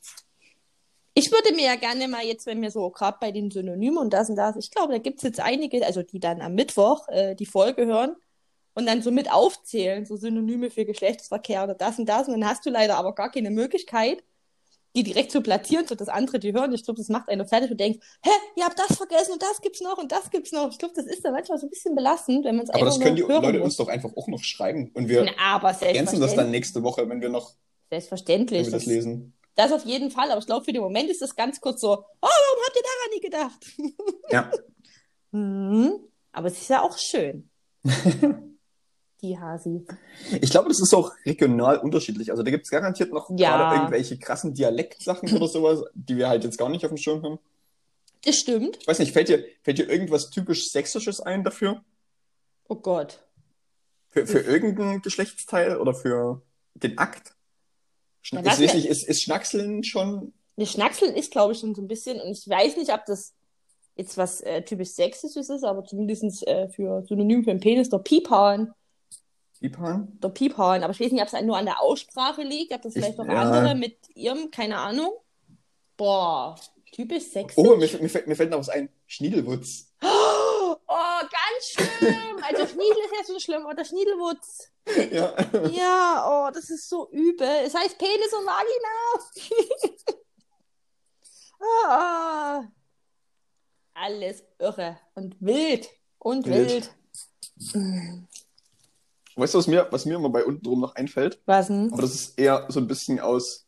[1.14, 4.12] Ich würde mir ja gerne mal jetzt, wenn wir so gerade bei den Synonymen und
[4.12, 7.06] das und das, ich glaube, da gibt es jetzt einige, also die dann am Mittwoch
[7.08, 8.16] äh, die Folge hören
[8.80, 12.26] und dann so mit aufzählen, so Synonyme für Geschlechtsverkehr oder das und das.
[12.28, 14.22] Und dann hast du leider aber gar keine Möglichkeit,
[14.96, 16.72] die direkt zu platzieren, so dass andere die hören.
[16.74, 19.60] Ich glaube, das macht einen fertig und denkt, hä, ihr habt das vergessen und das
[19.60, 20.70] gibt's noch und das gibt's noch.
[20.72, 22.94] Ich glaube, das ist dann manchmal so ein bisschen belastend, wenn man es Aber einfach
[22.96, 23.64] das können die Leute muss.
[23.66, 24.90] uns doch einfach auch noch schreiben.
[24.94, 27.54] Und wir Na, aber ergänzen das dann nächste Woche, wenn wir noch
[27.90, 28.62] Selbstverständlich.
[28.66, 29.32] wenn wir das Das, lesen.
[29.54, 30.28] das auf jeden Fall.
[30.32, 32.82] Aber ich glaube, für den Moment ist das ganz kurz so, oh, warum habt ihr
[32.82, 33.94] daran nie gedacht?
[34.32, 34.50] Ja.
[35.30, 36.00] Mhm.
[36.32, 37.48] Aber es ist ja auch schön.
[39.22, 39.86] die Hasi.
[40.40, 42.30] Ich glaube, das ist auch regional unterschiedlich.
[42.30, 43.56] Also da gibt es garantiert noch Ja.
[43.56, 47.22] gerade irgendwelche krassen Dialektsachen oder sowas, die wir halt jetzt gar nicht auf dem Schirm
[47.22, 47.38] haben.
[48.24, 48.78] Das stimmt.
[48.80, 51.82] Ich weiß nicht, fällt dir, fällt dir irgendwas typisch Sächsisches ein dafür?
[52.68, 53.22] Oh Gott.
[54.08, 56.42] Für, für irgendein Geschlechtsteil oder für
[56.74, 57.34] den Akt?
[58.22, 60.32] Schna Ja, ich weiß nicht, ist, ist Schnackseln schon.
[60.56, 63.34] Das Schnackseln ist, glaube ich, schon so ein bisschen, und ich weiß nicht, ob das
[63.96, 67.98] jetzt was äh, typisch Sächsisches ist, aber zumindest äh, für Synonym für den Penis, der
[67.98, 68.72] Piephauen.
[69.60, 70.18] Ipan?
[70.22, 70.82] Der Piephauen.
[70.82, 73.18] Aber ich weiß nicht, ob es nur an der Aussprache liegt, ob das Ich- vielleicht
[73.18, 73.42] noch ja.
[73.42, 75.12] andere mit ihrem, keine Ahnung.
[75.96, 76.56] Boah,
[76.92, 77.58] typisch sächsisch.
[77.58, 78.88] Oh, mir, mir, fällt, mir fällt noch was ein.
[79.06, 79.92] Schniedelwutz.
[80.02, 80.76] Oh,
[81.20, 81.64] ganz
[81.98, 82.42] schlimm.
[82.42, 84.72] Also Schniedel ist ja so schlimm, oder Schniedelwutz.
[85.12, 85.34] ja.
[85.68, 87.46] Ja, oh, das ist so übel.
[87.64, 90.16] Es heißt Penis und Vagina.
[91.86, 92.64] ah,
[93.94, 96.90] alles irre und wild und Wild.
[97.56, 98.26] wild.
[99.36, 101.40] Weißt du, was mir, was mir immer bei unten drum noch einfällt?
[101.46, 101.92] Was denn?
[101.92, 103.66] Aber das ist eher so ein bisschen aus,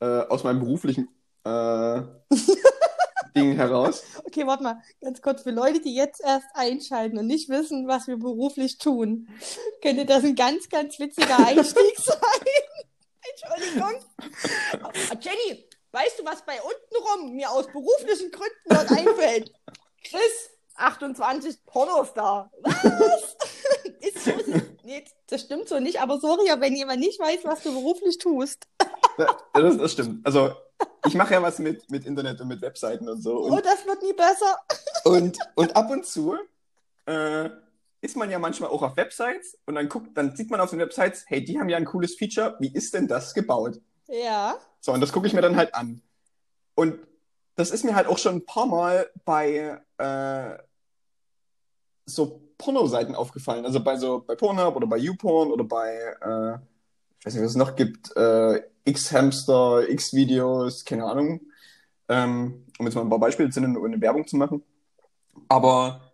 [0.00, 1.08] äh, aus meinem beruflichen
[1.44, 2.02] äh,
[3.36, 4.02] Ding heraus.
[4.24, 8.06] Okay, warte mal, ganz kurz für Leute, die jetzt erst einschalten und nicht wissen, was
[8.06, 9.28] wir beruflich tun,
[9.82, 12.18] könnte das ein ganz, ganz witziger Einstieg sein.
[13.54, 13.94] Entschuldigung.
[15.20, 19.52] Jenny, weißt du, was bei unten rum mir aus beruflichen Gründen dort einfällt?
[20.04, 22.50] Chris, 28 Pornostar.
[22.62, 23.36] Was?
[24.00, 24.32] Ist so,
[24.84, 28.66] nee, das stimmt so nicht, aber sorry, wenn jemand nicht weiß, was du beruflich tust.
[29.16, 30.26] Das, das stimmt.
[30.26, 30.52] Also,
[31.06, 33.44] ich mache ja was mit, mit Internet und mit Webseiten und so.
[33.44, 34.58] Oh, Und, das wird nie besser.
[35.04, 36.36] und, und ab und zu
[37.06, 37.50] äh,
[38.00, 40.78] ist man ja manchmal auch auf Websites und dann guckt, dann sieht man auf den
[40.78, 43.80] Websites, hey, die haben ja ein cooles Feature, wie ist denn das gebaut?
[44.08, 44.56] Ja.
[44.80, 46.02] So, und das gucke ich mir dann halt an.
[46.74, 46.98] Und
[47.54, 50.58] das ist mir halt auch schon ein paar Mal bei äh,
[52.06, 53.64] so Porno-Seiten aufgefallen.
[53.64, 56.58] Also bei so bei Pornhub oder bei YouPorn oder bei äh,
[57.18, 61.40] ich weiß nicht, was es noch gibt, äh, X-Hamster, X-Videos, keine Ahnung.
[62.08, 64.62] Ähm, um jetzt mal ein paar Beispiele zu nennen, ohne Werbung zu machen.
[65.48, 66.12] Aber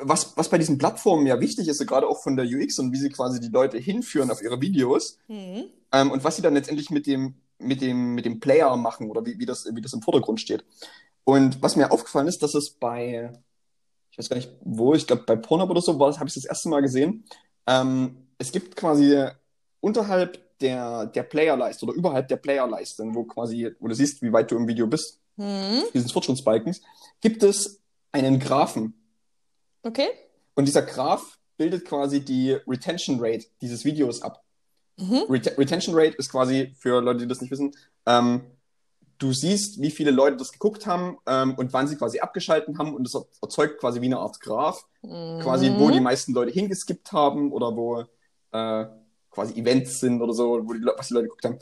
[0.00, 2.96] was, was bei diesen Plattformen ja wichtig ist, gerade auch von der UX und wie
[2.96, 5.64] sie quasi die Leute hinführen auf ihre Videos mhm.
[5.92, 9.24] ähm, und was sie dann letztendlich mit dem, mit dem, mit dem Player machen oder
[9.26, 10.64] wie, wie, das, wie das im Vordergrund steht.
[11.24, 13.32] Und was mir aufgefallen ist, dass es bei,
[14.12, 16.68] ich weiß gar nicht wo, ich glaube bei Pornhub oder so habe ich das erste
[16.68, 17.24] Mal gesehen.
[17.66, 19.26] Ähm, es gibt quasi
[19.80, 24.50] unterhalb der, der Playerleiste oder überhalb der Playerleiste, wo quasi, wo du siehst, wie weit
[24.50, 25.82] du im Video bist, mhm.
[25.94, 26.82] diesen Fortschrittsbalkens,
[27.20, 27.80] gibt es
[28.12, 28.94] einen Graphen.
[29.82, 30.08] Okay.
[30.54, 34.44] Und dieser Graph bildet quasi die Retention Rate dieses Videos ab.
[34.98, 35.24] Mhm.
[35.30, 37.72] Ret Retention Rate ist quasi, für Leute, die das nicht wissen,
[38.06, 38.42] ähm,
[39.22, 42.94] du siehst, wie viele Leute das geguckt haben ähm, und wann sie quasi abgeschalten haben
[42.94, 45.40] und das erzeugt quasi wie eine Art Graph, mhm.
[45.40, 48.00] quasi wo die meisten Leute hingeskippt haben oder wo
[48.52, 48.86] äh,
[49.30, 51.58] quasi Events sind oder so, wo die, was die Leute geguckt haben.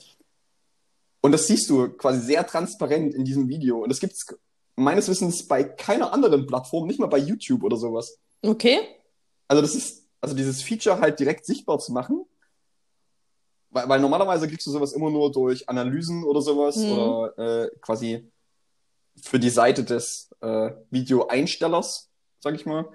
[1.21, 3.83] Und das siehst du quasi sehr transparent in diesem Video.
[3.83, 4.27] Und das gibt es
[4.75, 8.19] meines Wissens bei keiner anderen Plattform, nicht mal bei YouTube oder sowas.
[8.43, 8.79] Okay.
[9.47, 12.25] Also das ist, also dieses Feature halt direkt sichtbar zu machen,
[13.71, 16.93] weil, weil normalerweise kriegst du sowas immer nur durch Analysen oder sowas mhm.
[16.93, 18.31] oder äh, quasi
[19.23, 22.09] für die Seite des äh, Videoeinstellers,
[22.41, 22.87] sag ich mal,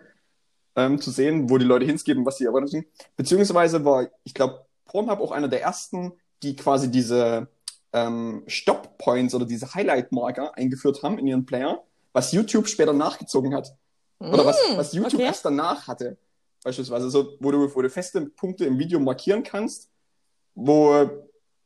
[0.75, 2.85] ähm, zu sehen, wo die Leute hinskippen, was sie erwarten.
[3.15, 6.13] Beziehungsweise war, ich glaube, Pornhub auch einer der ersten,
[6.43, 7.47] die quasi diese
[7.93, 13.75] ähm, Stop-Points oder diese Highlight-Marker eingeführt haben in ihren Player, was YouTube später nachgezogen hat.
[14.19, 15.27] Oder was, mm, was YouTube okay.
[15.27, 16.17] erst danach hatte.
[16.63, 19.89] Beispielsweise, so, wo du, wo du feste Punkte im Video markieren kannst,
[20.55, 21.09] wo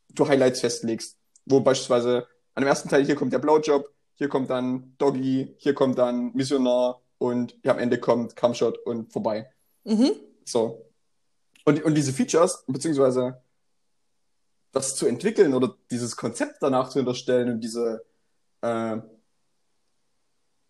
[0.10, 1.18] du Highlights festlegst.
[1.46, 5.74] Wo beispielsweise an dem ersten Teil hier kommt der Blowjob, hier kommt dann Doggy, hier
[5.74, 9.50] kommt dann Missionar und ja, am Ende kommt Cumshot und vorbei.
[9.86, 10.12] Mhm.
[10.46, 10.86] So.
[11.66, 13.42] Und, und diese Features, beziehungsweise
[14.72, 18.04] das zu entwickeln oder dieses Konzept danach zu unterstellen und diese,
[18.62, 18.98] äh,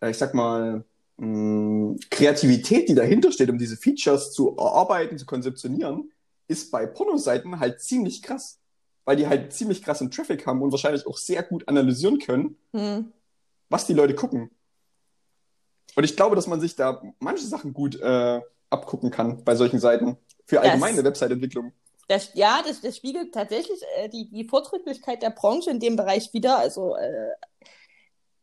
[0.08, 0.84] ich sag mal,
[1.18, 6.10] mh, Kreativität, die dahinter steht, um diese Features zu erarbeiten, zu konzeptionieren,
[6.50, 8.58] ist bei Pornoseiten halt ziemlich krass.
[9.04, 13.12] Weil die halt ziemlich krassen Traffic haben und wahrscheinlich auch sehr gut analysieren können, hm.
[13.68, 14.50] was die Leute gucken.
[15.96, 19.80] Und ich glaube, dass man sich da manche Sachen gut äh, abgucken kann bei solchen
[19.80, 20.18] Seiten.
[20.44, 21.72] Für allgemeine Website-Entwicklung.
[22.08, 26.32] Das, ja, das, das spiegelt tatsächlich äh, die, die Fortschrittlichkeit der Branche in dem Bereich
[26.34, 26.58] wieder.
[26.58, 27.30] Also, äh,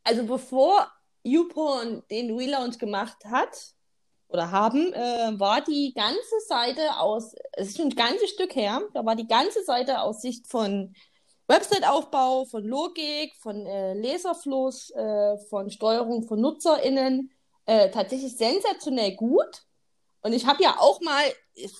[0.04, 0.92] also bevor
[1.24, 3.76] YouPorn den Relaunch gemacht hat
[4.30, 8.82] oder haben, äh, war die ganze Seite aus, es ist schon ein ganzes Stück her,
[8.94, 10.94] da war die ganze Seite aus Sicht von
[11.48, 17.32] Website-Aufbau, von Logik, von äh, Leserfluss, äh, von Steuerung von NutzerInnen
[17.66, 19.64] äh, tatsächlich sensationell gut.
[20.22, 21.24] Und ich habe ja auch mal
[21.54, 21.74] ich,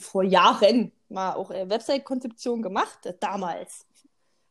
[0.00, 3.86] vor Jahren mal auch äh, Website-Konzeption gemacht, äh, damals,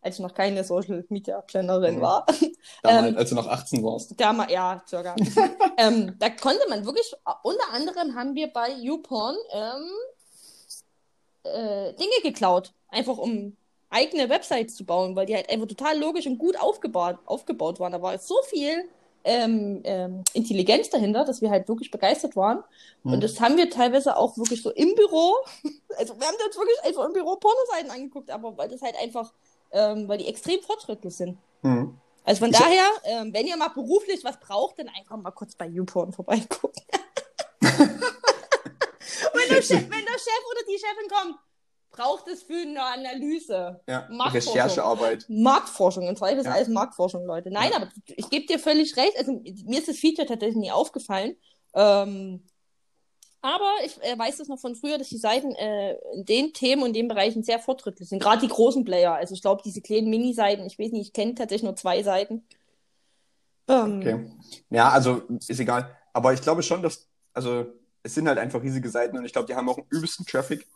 [0.02, 2.02] als ich noch keine Social Media Plannerin mhm.
[2.02, 2.26] war.
[2.84, 4.20] Damals, ähm, als du noch 18 warst.
[4.20, 5.16] Damals, ja, circa.
[5.78, 9.90] ähm, da konnte man wirklich, unter anderem haben wir bei YouPorn ähm,
[11.44, 13.56] äh, Dinge geklaut, einfach um
[13.90, 17.92] eigene Websites zu bauen, weil die halt einfach total logisch und gut aufgebaut, aufgebaut waren.
[17.92, 18.90] Da war so viel
[19.24, 22.64] ähm, ähm, Intelligenz dahinter, dass wir halt wirklich begeistert waren.
[23.04, 23.14] Mhm.
[23.14, 25.36] Und das haben wir teilweise auch wirklich so im Büro.
[25.98, 29.34] Also wir haben uns wirklich einfach im Büro Pornoseiten angeguckt, aber weil das halt einfach,
[29.72, 31.38] ähm, weil die extrem fortschrittlich sind.
[31.62, 31.98] Mhm.
[32.24, 35.56] Also von ich daher, ähm, wenn ihr mal beruflich was braucht, dann einfach mal kurz
[35.56, 36.84] bei YouPorn vorbeigucken.
[37.62, 41.40] wenn, der Chef, wenn der Chef oder die Chefin kommt,
[41.92, 43.82] braucht es für eine Analyse.
[43.88, 45.26] Ja, Recherchearbeit.
[45.28, 46.08] Marktforschung.
[46.08, 46.54] In Zweifel ist ja.
[46.54, 47.52] alles Marktforschung, Leute.
[47.52, 47.78] Nein, ja.
[47.78, 49.18] aber ich gebe dir völlig recht.
[49.18, 51.36] Also, mir ist das Feature tatsächlich nie aufgefallen.
[51.74, 52.46] Ähm,
[53.42, 56.84] aber ich äh, weiß es noch von früher, dass die Seiten äh, in den Themen
[56.84, 58.22] und den Bereichen sehr fortschrittlich sind.
[58.22, 59.14] Gerade die großen Player.
[59.14, 62.44] Also ich glaube, diese kleinen Mini-Seiten, ich weiß nicht, ich kenne tatsächlich nur zwei Seiten.
[63.68, 64.32] Ähm, okay.
[64.70, 65.96] Ja, also ist egal.
[66.14, 67.66] Aber ich glaube schon, dass, also
[68.04, 70.68] es sind halt einfach riesige Seiten und ich glaube, die haben auch einen übelsten Traffic.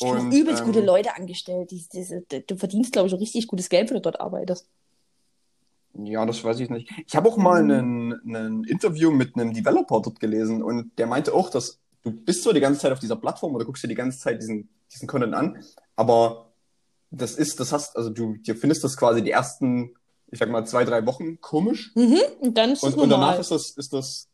[0.00, 1.70] Ich habe übelst ähm, gute Leute angestellt.
[1.72, 4.68] Die, die, die, du verdienst, glaube ich, auch richtig gutes Geld, wenn du dort arbeitest.
[5.94, 6.90] Ja, das weiß ich nicht.
[7.06, 8.20] Ich habe auch mal mhm.
[8.24, 12.52] ein Interview mit einem Developer dort gelesen und der meinte auch, dass du bist so
[12.52, 15.34] die ganze Zeit auf dieser Plattform oder guckst dir die ganze Zeit diesen, diesen Content
[15.34, 15.62] an,
[15.96, 16.46] aber
[17.10, 19.94] das ist, das hast, also du, du findest das quasi die ersten,
[20.30, 21.92] ich sag mal, zwei, drei Wochen komisch.
[21.94, 24.28] Mhm, und dann ist und, und danach ist das, ist das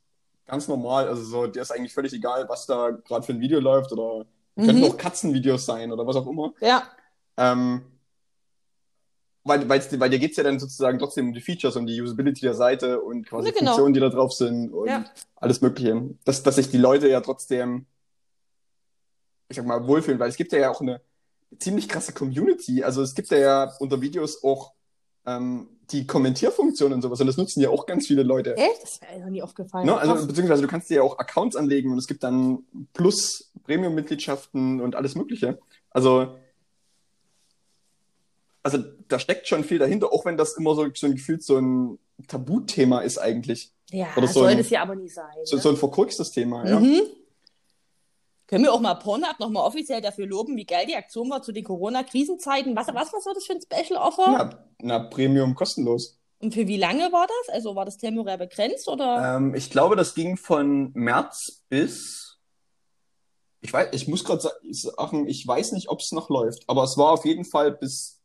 [0.46, 1.08] ganz normal.
[1.08, 4.26] Also so, dir ist eigentlich völlig egal, was da gerade für ein Video läuft oder
[4.56, 4.66] Mhm.
[4.66, 6.52] Könnten auch Katzenvideos sein oder was auch immer.
[6.60, 6.84] Ja.
[7.36, 7.82] Ähm,
[9.44, 12.00] weil, weil, weil dir geht es ja dann sozusagen trotzdem um die Features, um die
[12.00, 13.72] Usability der Seite und quasi ja, genau.
[13.72, 15.04] Funktionen, die da drauf sind und ja.
[15.36, 16.10] alles Mögliche.
[16.24, 17.86] Dass, dass sich die Leute ja trotzdem
[19.48, 21.00] ich sag mal, wohlfühlen, weil es gibt ja auch eine
[21.58, 22.82] ziemlich krasse Community.
[22.82, 24.72] Also es gibt ja unter Videos auch
[25.26, 28.56] ähm, die Kommentierfunktion und sowas und das nutzen ja auch ganz viele Leute.
[28.56, 28.82] Echt?
[28.82, 29.86] Das ist mir noch nie aufgefallen.
[29.86, 29.96] Ne?
[29.96, 34.80] Also, beziehungsweise du kannst dir ja auch Accounts anlegen und es gibt dann Plus Premium-Mitgliedschaften
[34.80, 35.58] und alles Mögliche.
[35.90, 36.36] Also,
[38.64, 41.58] also da steckt schon viel dahinter, auch wenn das immer so, so ein Gefühl so
[41.58, 43.70] ein Tabuthema ist eigentlich.
[43.90, 45.26] Ja, Oder so soll ein- das ja aber nie sein.
[45.44, 45.62] So, ne?
[45.62, 46.80] so ein verkorkstes Thema, ja.
[46.80, 47.02] Mhm.
[48.46, 51.52] Können wir auch mal Pornhub nochmal offiziell dafür loben, wie geil die Aktion war zu
[51.52, 52.76] den Corona-Krisenzeiten?
[52.76, 54.22] Was, was, was war das für ein Special-Offer?
[54.32, 56.18] Ja, na, Premium kostenlos.
[56.40, 57.54] Und für wie lange war das?
[57.54, 59.36] Also war das temporär begrenzt oder?
[59.36, 62.38] Ähm, ich glaube, das ging von März bis.
[63.62, 66.98] Ich weiß, ich muss gerade sagen, ich weiß nicht, ob es noch läuft, aber es
[66.98, 68.20] war auf jeden Fall bis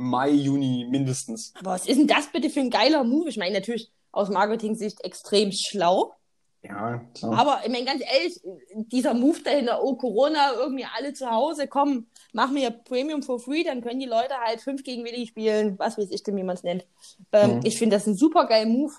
[0.00, 1.52] Mai, Juni mindestens.
[1.58, 3.28] Aber was ist denn das bitte für ein geiler Move?
[3.28, 6.14] Ich meine, natürlich aus Marketing-Sicht extrem schlau.
[6.62, 7.38] Ja, klar.
[7.38, 8.40] Aber ich meine, ganz ehrlich,
[8.74, 13.62] dieser Move dahinter, oh, Corona, irgendwie alle zu Hause, komm, mach mir Premium for free,
[13.62, 16.56] dann können die Leute halt 5 gegen Willi spielen, was weiß ich denn, wie man
[16.56, 16.86] es nennt.
[17.32, 17.60] Ähm, Mhm.
[17.64, 18.92] Ich finde das ein super geiler Move.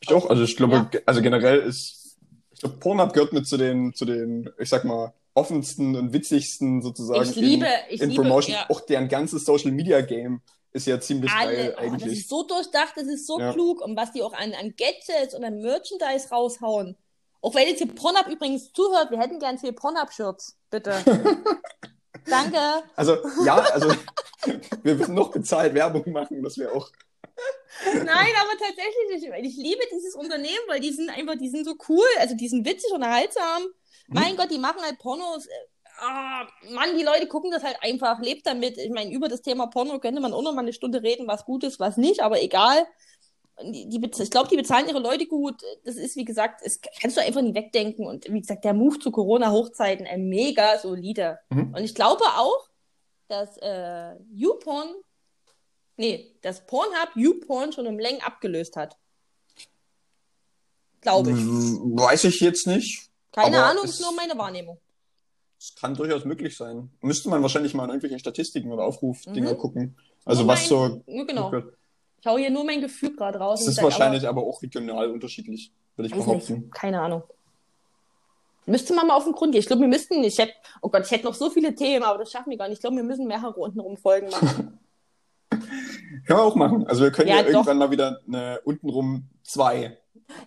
[0.00, 0.28] Ich auch.
[0.30, 1.00] Also ich glaube, Ja.
[1.06, 2.16] also generell ist,
[2.52, 6.80] ich glaube, Pornhub gehört mit zu den, zu den, ich sag mal, offensten und witzigsten
[6.80, 8.54] sozusagen Ich liebe, in, ich in liebe, Promotion.
[8.54, 10.40] ja, Auch deren ganzes Social Media Game
[10.72, 12.18] ist ja ziemlich geil alle, oh, das eigentlich.
[12.20, 13.52] ist so durchdacht, das ist so Ja.
[13.52, 16.96] klug und was die auch an, an Gadgets und an Merchandise raushauen.
[17.40, 20.94] Auch wenn jetzt hier Pornhub übrigens zuhört, wir hätten gern viel Pornhub-Shirts, bitte.
[22.26, 22.58] Danke.
[22.96, 23.88] Also, ja, also
[24.82, 26.90] wir müssen noch bezahlt Werbung machen, das wäre auch.
[27.92, 31.74] Nein, aber tatsächlich, ich, ich liebe dieses Unternehmen, weil die sind einfach, die sind so
[31.88, 33.62] cool, also die sind witzig, unterhaltsam.
[34.08, 35.46] Mein Gott, die machen halt Pornos.
[35.46, 35.50] äh,
[36.00, 38.78] Ah, Mann, die Leute gucken das halt einfach, lebt damit.
[38.78, 41.44] Ich meine, über das Thema Porno könnte man auch noch mal eine Stunde reden, was
[41.44, 42.84] gut ist, was nicht, aber egal.
[43.62, 45.62] Die, die, ich glaube, die bezahlen ihre Leute gut.
[45.84, 48.04] Das ist, wie gesagt, das kannst du einfach nie wegdenken.
[48.08, 51.38] Und wie gesagt, der Move zu Corona-Hochzeiten, ein mega solide.
[51.50, 51.72] Mhm.
[51.72, 52.68] Und ich glaube auch,
[53.28, 54.92] dass äh, YouPorn,
[55.96, 58.96] nee, dass Pornhub YouPorn schon um Längen abgelöst hat.
[61.00, 61.36] Glaube ich.
[61.36, 63.10] Mm, Weiß ich jetzt nicht.
[63.34, 64.78] Keine aber Ahnung, es- ist nur meine Wahrnehmung.
[65.58, 66.90] Es kann durchaus möglich sein.
[67.00, 69.58] Müsste man wahrscheinlich mal in irgendwelchen Statistiken oder Aufrufdinger Mhm.
[69.58, 69.96] gucken.
[70.24, 71.02] Also Nur was mein- so.
[71.26, 71.52] Genau.
[72.20, 73.62] Ich hau hier nur mein Gefühl gerade raus.
[73.62, 76.54] Es ist sag, wahrscheinlich aber auch regional unterschiedlich, würde ich aber, behaupten.
[76.54, 77.22] nicht, keine Ahnung.
[78.66, 79.60] Müsste man mal auf den Grund gehen.
[79.60, 82.18] Ich glaube, wir müssten, ich hätte, oh Gott, ich hätte noch so viele Themen, aber
[82.18, 82.78] das schaffen wir gar nicht.
[82.78, 84.78] Ich glaube, wir müssen mehrere untenrum Folgen machen.
[85.50, 86.86] Können wir auch machen.
[86.86, 89.98] Also wir können ja, Ja, irgendwann mal wieder eine untenrum zwei.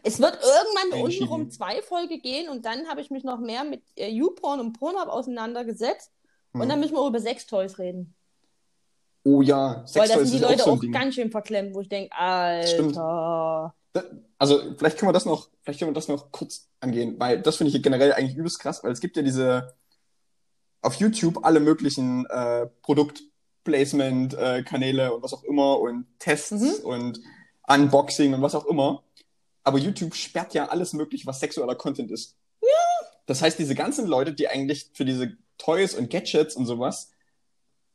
[0.03, 3.83] Es wird irgendwann untenrum zwei Folge gehen und dann habe ich mich noch mehr mit
[3.95, 6.11] äh, YouPorn und Pornhub auseinandergesetzt.
[6.53, 6.69] Und Hm.
[6.69, 8.15] dann müssen wir über Sextoys reden.
[9.23, 11.81] Oh ja, Weil Sex da sind die Leute auch so auch ganz schön verklemmt, wo
[11.81, 12.09] ich denke,
[12.65, 12.97] Stimmt.
[12.97, 13.75] Alter.
[14.37, 17.57] Also vielleicht können wir das noch, vielleicht können wir das noch kurz angehen, weil das
[17.57, 19.73] finde ich generell eigentlich übelst krass, weil es gibt ja diese
[20.81, 26.85] auf YouTube alle möglichen äh, Produktplacement-Kanäle und was auch immer und Tests Mhm.
[26.85, 27.19] und
[27.67, 29.03] Unboxing und was auch immer.
[29.67, 32.35] Aber YouTube sperrt ja alles möglich, was sexueller Content ist.
[32.61, 32.67] Ja.
[33.25, 37.11] Das heißt, diese ganzen Leute, die eigentlich für diese Toys und Gadgets und sowas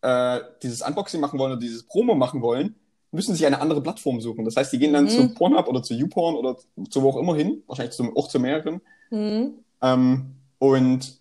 [0.03, 2.75] äh, dieses Unboxing machen wollen oder dieses Promo machen wollen,
[3.11, 4.45] müssen sich eine andere Plattform suchen.
[4.45, 5.09] Das heißt, die gehen dann Mhm.
[5.09, 6.57] zu Pornhub oder zu YouPorn oder
[6.91, 9.55] zu wo auch immer hin, wahrscheinlich zu, auch zu mehreren, Hm.
[9.81, 11.19] ähm, und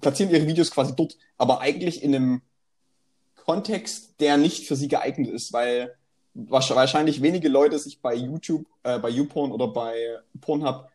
[0.00, 2.42] platzieren ihre Videos quasi dort, aber eigentlich in einem
[3.44, 5.94] Kontext, der nicht für sie geeignet ist, weil
[6.48, 10.88] wahrscheinlich wenige Leute sich bei YouTube, äh, bei YouPorn oder bei Pornhub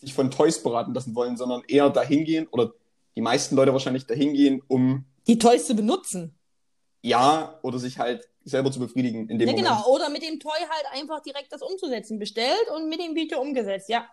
[0.00, 2.72] sich von Toys beraten lassen wollen, sondern eher dahin gehen oder
[3.16, 6.34] die meisten Leute wahrscheinlich dahin gehen, um Die Toys zu benutzen.
[7.02, 9.68] ja oder sich halt selber zu befriedigen in dem Ja, Moment.
[9.68, 9.86] genau.
[9.88, 12.18] Oder mit dem Toy halt einfach direkt das umzusetzen.
[12.18, 13.88] Bestellt und mit dem Video umgesetzt.
[13.88, 14.06] Ja.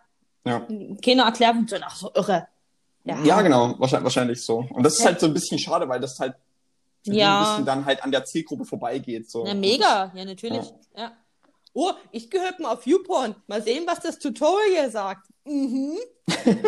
[0.44, 0.66] Ja.
[1.04, 2.48] Keiner erklärt so, ach so irre.
[3.04, 4.66] Ja, Ja, genau, wahrscheinlich, wahrscheinlich so.
[4.70, 6.34] Und das ist halt so ein bisschen schade, weil das halt
[7.04, 7.40] für die Ja.
[7.40, 9.30] ein bisschen dann halt an der Zielgruppe vorbeigeht.
[9.30, 9.44] So.
[9.44, 10.12] Na, mega.
[10.14, 10.66] Ja, natürlich.
[10.96, 11.12] Ja.
[11.76, 13.34] Oh, ich gehört mal auf YouPorn.
[13.48, 15.26] Mal sehen, was das Tutorial sagt.
[15.44, 15.98] Mhm.
[16.44, 16.62] Denke,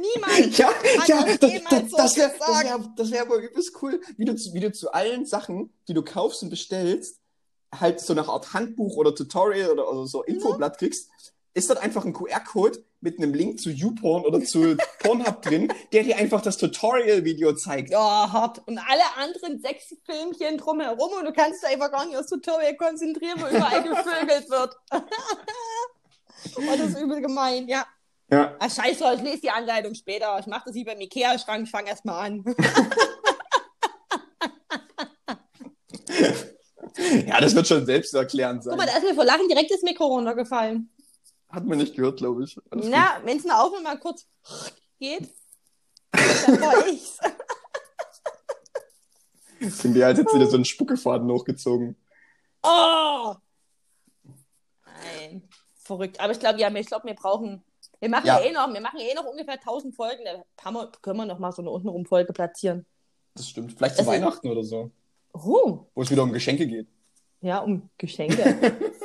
[0.00, 0.58] niemand.
[0.58, 0.70] Ja,
[1.06, 4.24] ja, das das, das, so das wäre das wär, das wär aber übelst cool, wie
[4.24, 7.20] du, zu- wie du zu allen Sachen, die du kaufst und bestellst,
[7.74, 11.10] halt so eine Art Handbuch oder Tutorial oder, oder so Infoblatt kriegst.
[11.54, 16.02] Ist dort einfach ein QR-Code mit einem Link zu YouPorn oder zu Pornhub drin, der
[16.02, 17.90] dir einfach das Tutorial-Video zeigt.
[17.90, 18.60] Ja, hart.
[18.66, 22.74] Und alle anderen sechs Filmchen drumherum und du kannst dich einfach gar nicht aufs Tutorial
[22.74, 24.76] konzentrieren, wo überall gevögelt wird.
[26.56, 27.86] oh, das ist übel gemein, ja.
[28.28, 30.36] Ja, Ah, scheiße, ich lese die Anleitung später.
[30.40, 32.44] Ich mache das wie beim Ikea-Schrank, ich fange erstmal an.
[37.28, 38.72] ja, das wird schon selbsterklärend sein.
[38.72, 40.90] Guck mal, da ist mir vor Lachen direkt das Mikro runtergefallen.
[41.48, 42.58] Hat man nicht gehört, glaube ich.
[42.70, 42.88] Alles.
[42.88, 44.26] Na, wenn es eine Aufnahme mal kurz
[44.98, 45.30] geht.
[46.12, 47.18] dann war ich's.
[49.60, 51.96] Sind die halt jetzt wieder so einen Spuckefaden hochgezogen.
[52.62, 53.34] Oh!
[54.84, 56.20] Nein, verrückt.
[56.20, 57.62] Aber ich glaube, ja, ich glaube, wir brauchen.
[58.00, 58.38] Wir machen ja.
[58.38, 58.44] Ja.
[58.44, 60.24] eh noch, wir machen eh noch ungefähr 1000 Folgen.
[60.24, 62.84] Da wir, können wir noch mal so eine untenrum Folge platzieren.
[63.34, 63.72] Das stimmt.
[63.72, 64.90] Vielleicht zu Also- Weihnachten oder so.
[65.32, 66.88] Oh, Wo es wieder um Geschenke geht.
[67.42, 68.74] ja, um Geschenke.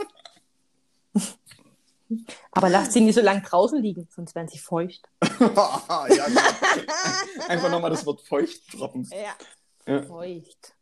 [2.51, 5.01] Aber lasst sie nicht so lange draußen liegen, sonst werden sie feucht.
[5.39, 6.28] ja.
[7.47, 9.07] Einfach nochmal das Wort feucht droppen.
[9.12, 9.93] Ja.
[9.93, 10.03] Ja.
[10.03, 10.74] Feucht.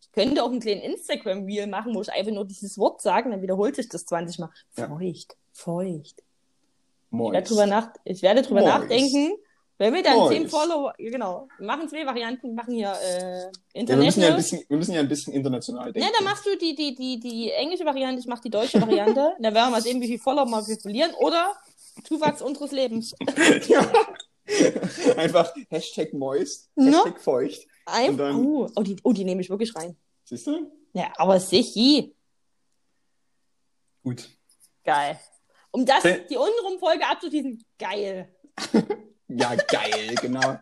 [0.00, 3.42] Ich könnte auch einen kleinen Instagram-Reel machen, wo ich einfach nur dieses Wort sage, dann
[3.42, 4.50] wiederholt sich das 20 Mal.
[4.76, 4.88] Ja.
[4.88, 6.18] Feucht, feucht.
[6.18, 6.24] Ich
[7.10, 7.32] Moin.
[7.32, 8.74] werde drüber, nach, ich werde drüber Moist.
[8.74, 9.36] nachdenken,
[9.82, 10.32] wenn wir dann Moist.
[10.32, 14.28] 10 Follower, genau, wir machen zwei Varianten, wir machen hier äh, Ja, wir, müssen ja
[14.28, 14.30] International.
[14.30, 16.08] ein bisschen, wir müssen ja ein bisschen international denken.
[16.08, 19.34] Ja, dann machst du die, die, die, die englische Variante, ich mache die deutsche Variante.
[19.40, 21.12] dann werden wir mal sehen, wie viel Follower wir verlieren.
[21.18, 21.56] Oder
[22.04, 23.14] Zuwachs unseres Lebens.
[23.66, 23.90] Ja.
[25.16, 26.92] Einfach Hashtag moist, Ne?
[26.92, 27.66] Hashtag feucht.
[27.86, 29.96] Ein, Und dann- oh, oh, die, oh, die nehme ich wirklich rein.
[30.24, 30.70] Siehst du?
[30.92, 32.04] Ja, aber sicher.
[34.04, 34.28] Gut.
[34.84, 35.18] Geil.
[35.72, 38.32] Um das, die untenrum Folge abzuschließen, geil.
[39.36, 40.58] Ja, geil, genau.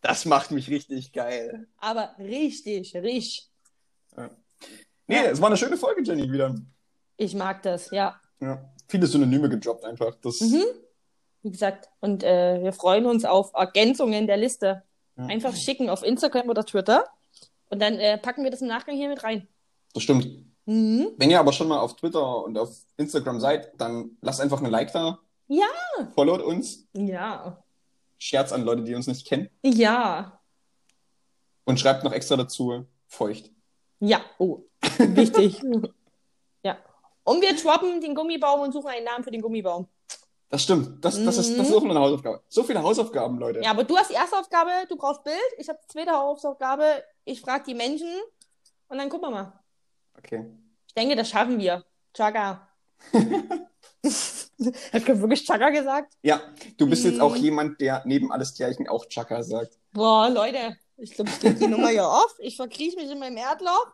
[0.00, 1.66] Das macht mich richtig geil.
[1.78, 3.48] Aber richtig, richtig.
[5.06, 6.54] Nee, es war eine schöne Folge, Jenny, wieder.
[7.16, 8.20] Ich mag das, ja.
[8.40, 8.68] Ja.
[8.88, 10.14] Viele Synonyme gedroppt einfach.
[10.22, 10.64] Das, Mhm.
[11.44, 14.84] Wie gesagt, und äh, wir freuen uns auf Ergänzungen der Liste.
[15.16, 15.26] Ja.
[15.26, 17.04] Einfach schicken auf Instagram oder Twitter.
[17.68, 19.48] Und dann äh, packen wir das im Nachgang hier mit rein.
[19.92, 20.28] das stimmt.
[20.66, 21.08] Mhm.
[21.16, 24.70] Wenn ihr aber schon mal auf Twitter und auf Instagram seid, dann lasst einfach ein
[24.70, 25.18] Like da.
[25.52, 25.66] Ja.
[26.14, 26.88] Followt uns.
[26.94, 27.62] Ja.
[28.18, 29.50] Scherz an Leute, die uns nicht kennen.
[29.62, 30.40] Ja.
[31.64, 33.50] Und schreibt noch extra dazu feucht.
[34.00, 34.22] Ja.
[34.38, 34.62] Oh,
[34.98, 35.60] wichtig.
[36.64, 36.78] ja.
[37.24, 39.88] Und wir droppen den Gummibaum und suchen einen Namen für den Gummibaum.
[40.48, 41.04] Das stimmt.
[41.04, 42.42] Das, das, ist, das ist auch eine Hausaufgabe.
[42.48, 43.60] So viele Hausaufgaben, Leute.
[43.62, 45.36] Ja, aber du hast die erste Aufgabe, du brauchst Bild.
[45.58, 47.04] Ich habe die zweite Hausaufgabe.
[47.24, 48.10] Ich frage die Menschen
[48.88, 49.60] und dann gucken wir mal.
[50.16, 50.46] Okay.
[50.86, 51.84] Ich denke, das schaffen wir.
[52.14, 52.68] Chaga.
[54.92, 56.14] Hast du wirklich Chaga gesagt?
[56.22, 56.40] Ja,
[56.76, 57.42] du bist jetzt auch Mhm.
[57.42, 59.78] jemand, der neben alles Gleichen auch Chaka sagt.
[59.92, 62.34] Boah, Leute, ich glaube, ich gebe die Nummer hier auf.
[62.38, 63.86] Ich verkrieche mich in meinem Erdloch.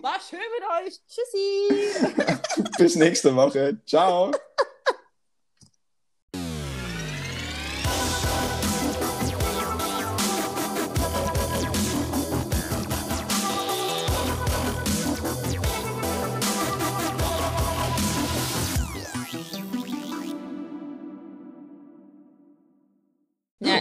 [0.00, 1.00] War schön mit euch.
[1.08, 2.70] Tschüssi.
[2.78, 3.80] Bis nächste Woche.
[3.86, 4.30] Ciao.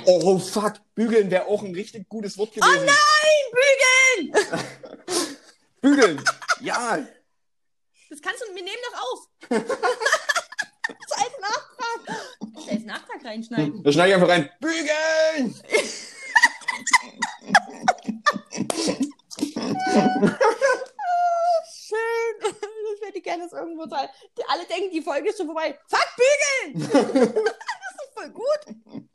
[0.09, 0.75] Oh, fuck.
[0.95, 2.71] Bügeln wäre auch ein richtig gutes Wort gewesen.
[2.71, 4.57] Oh nein, bügeln!
[5.81, 6.23] Bügeln.
[6.61, 7.05] Ja.
[8.09, 9.27] Das kannst du, wir nehmen doch auf.
[9.49, 12.21] das als Nachtrag.
[12.55, 13.83] Das als Nachtrag reinschneiden.
[13.83, 14.49] Da schneide ich einfach rein.
[14.61, 15.53] Bügeln.
[21.69, 22.35] Schön.
[22.39, 23.85] Das hätte ich gerne das irgendwo.
[23.85, 25.77] Die alle denken, die Folge ist schon vorbei.
[25.87, 26.89] Fuck, bügeln!
[26.93, 29.07] das ist voll gut.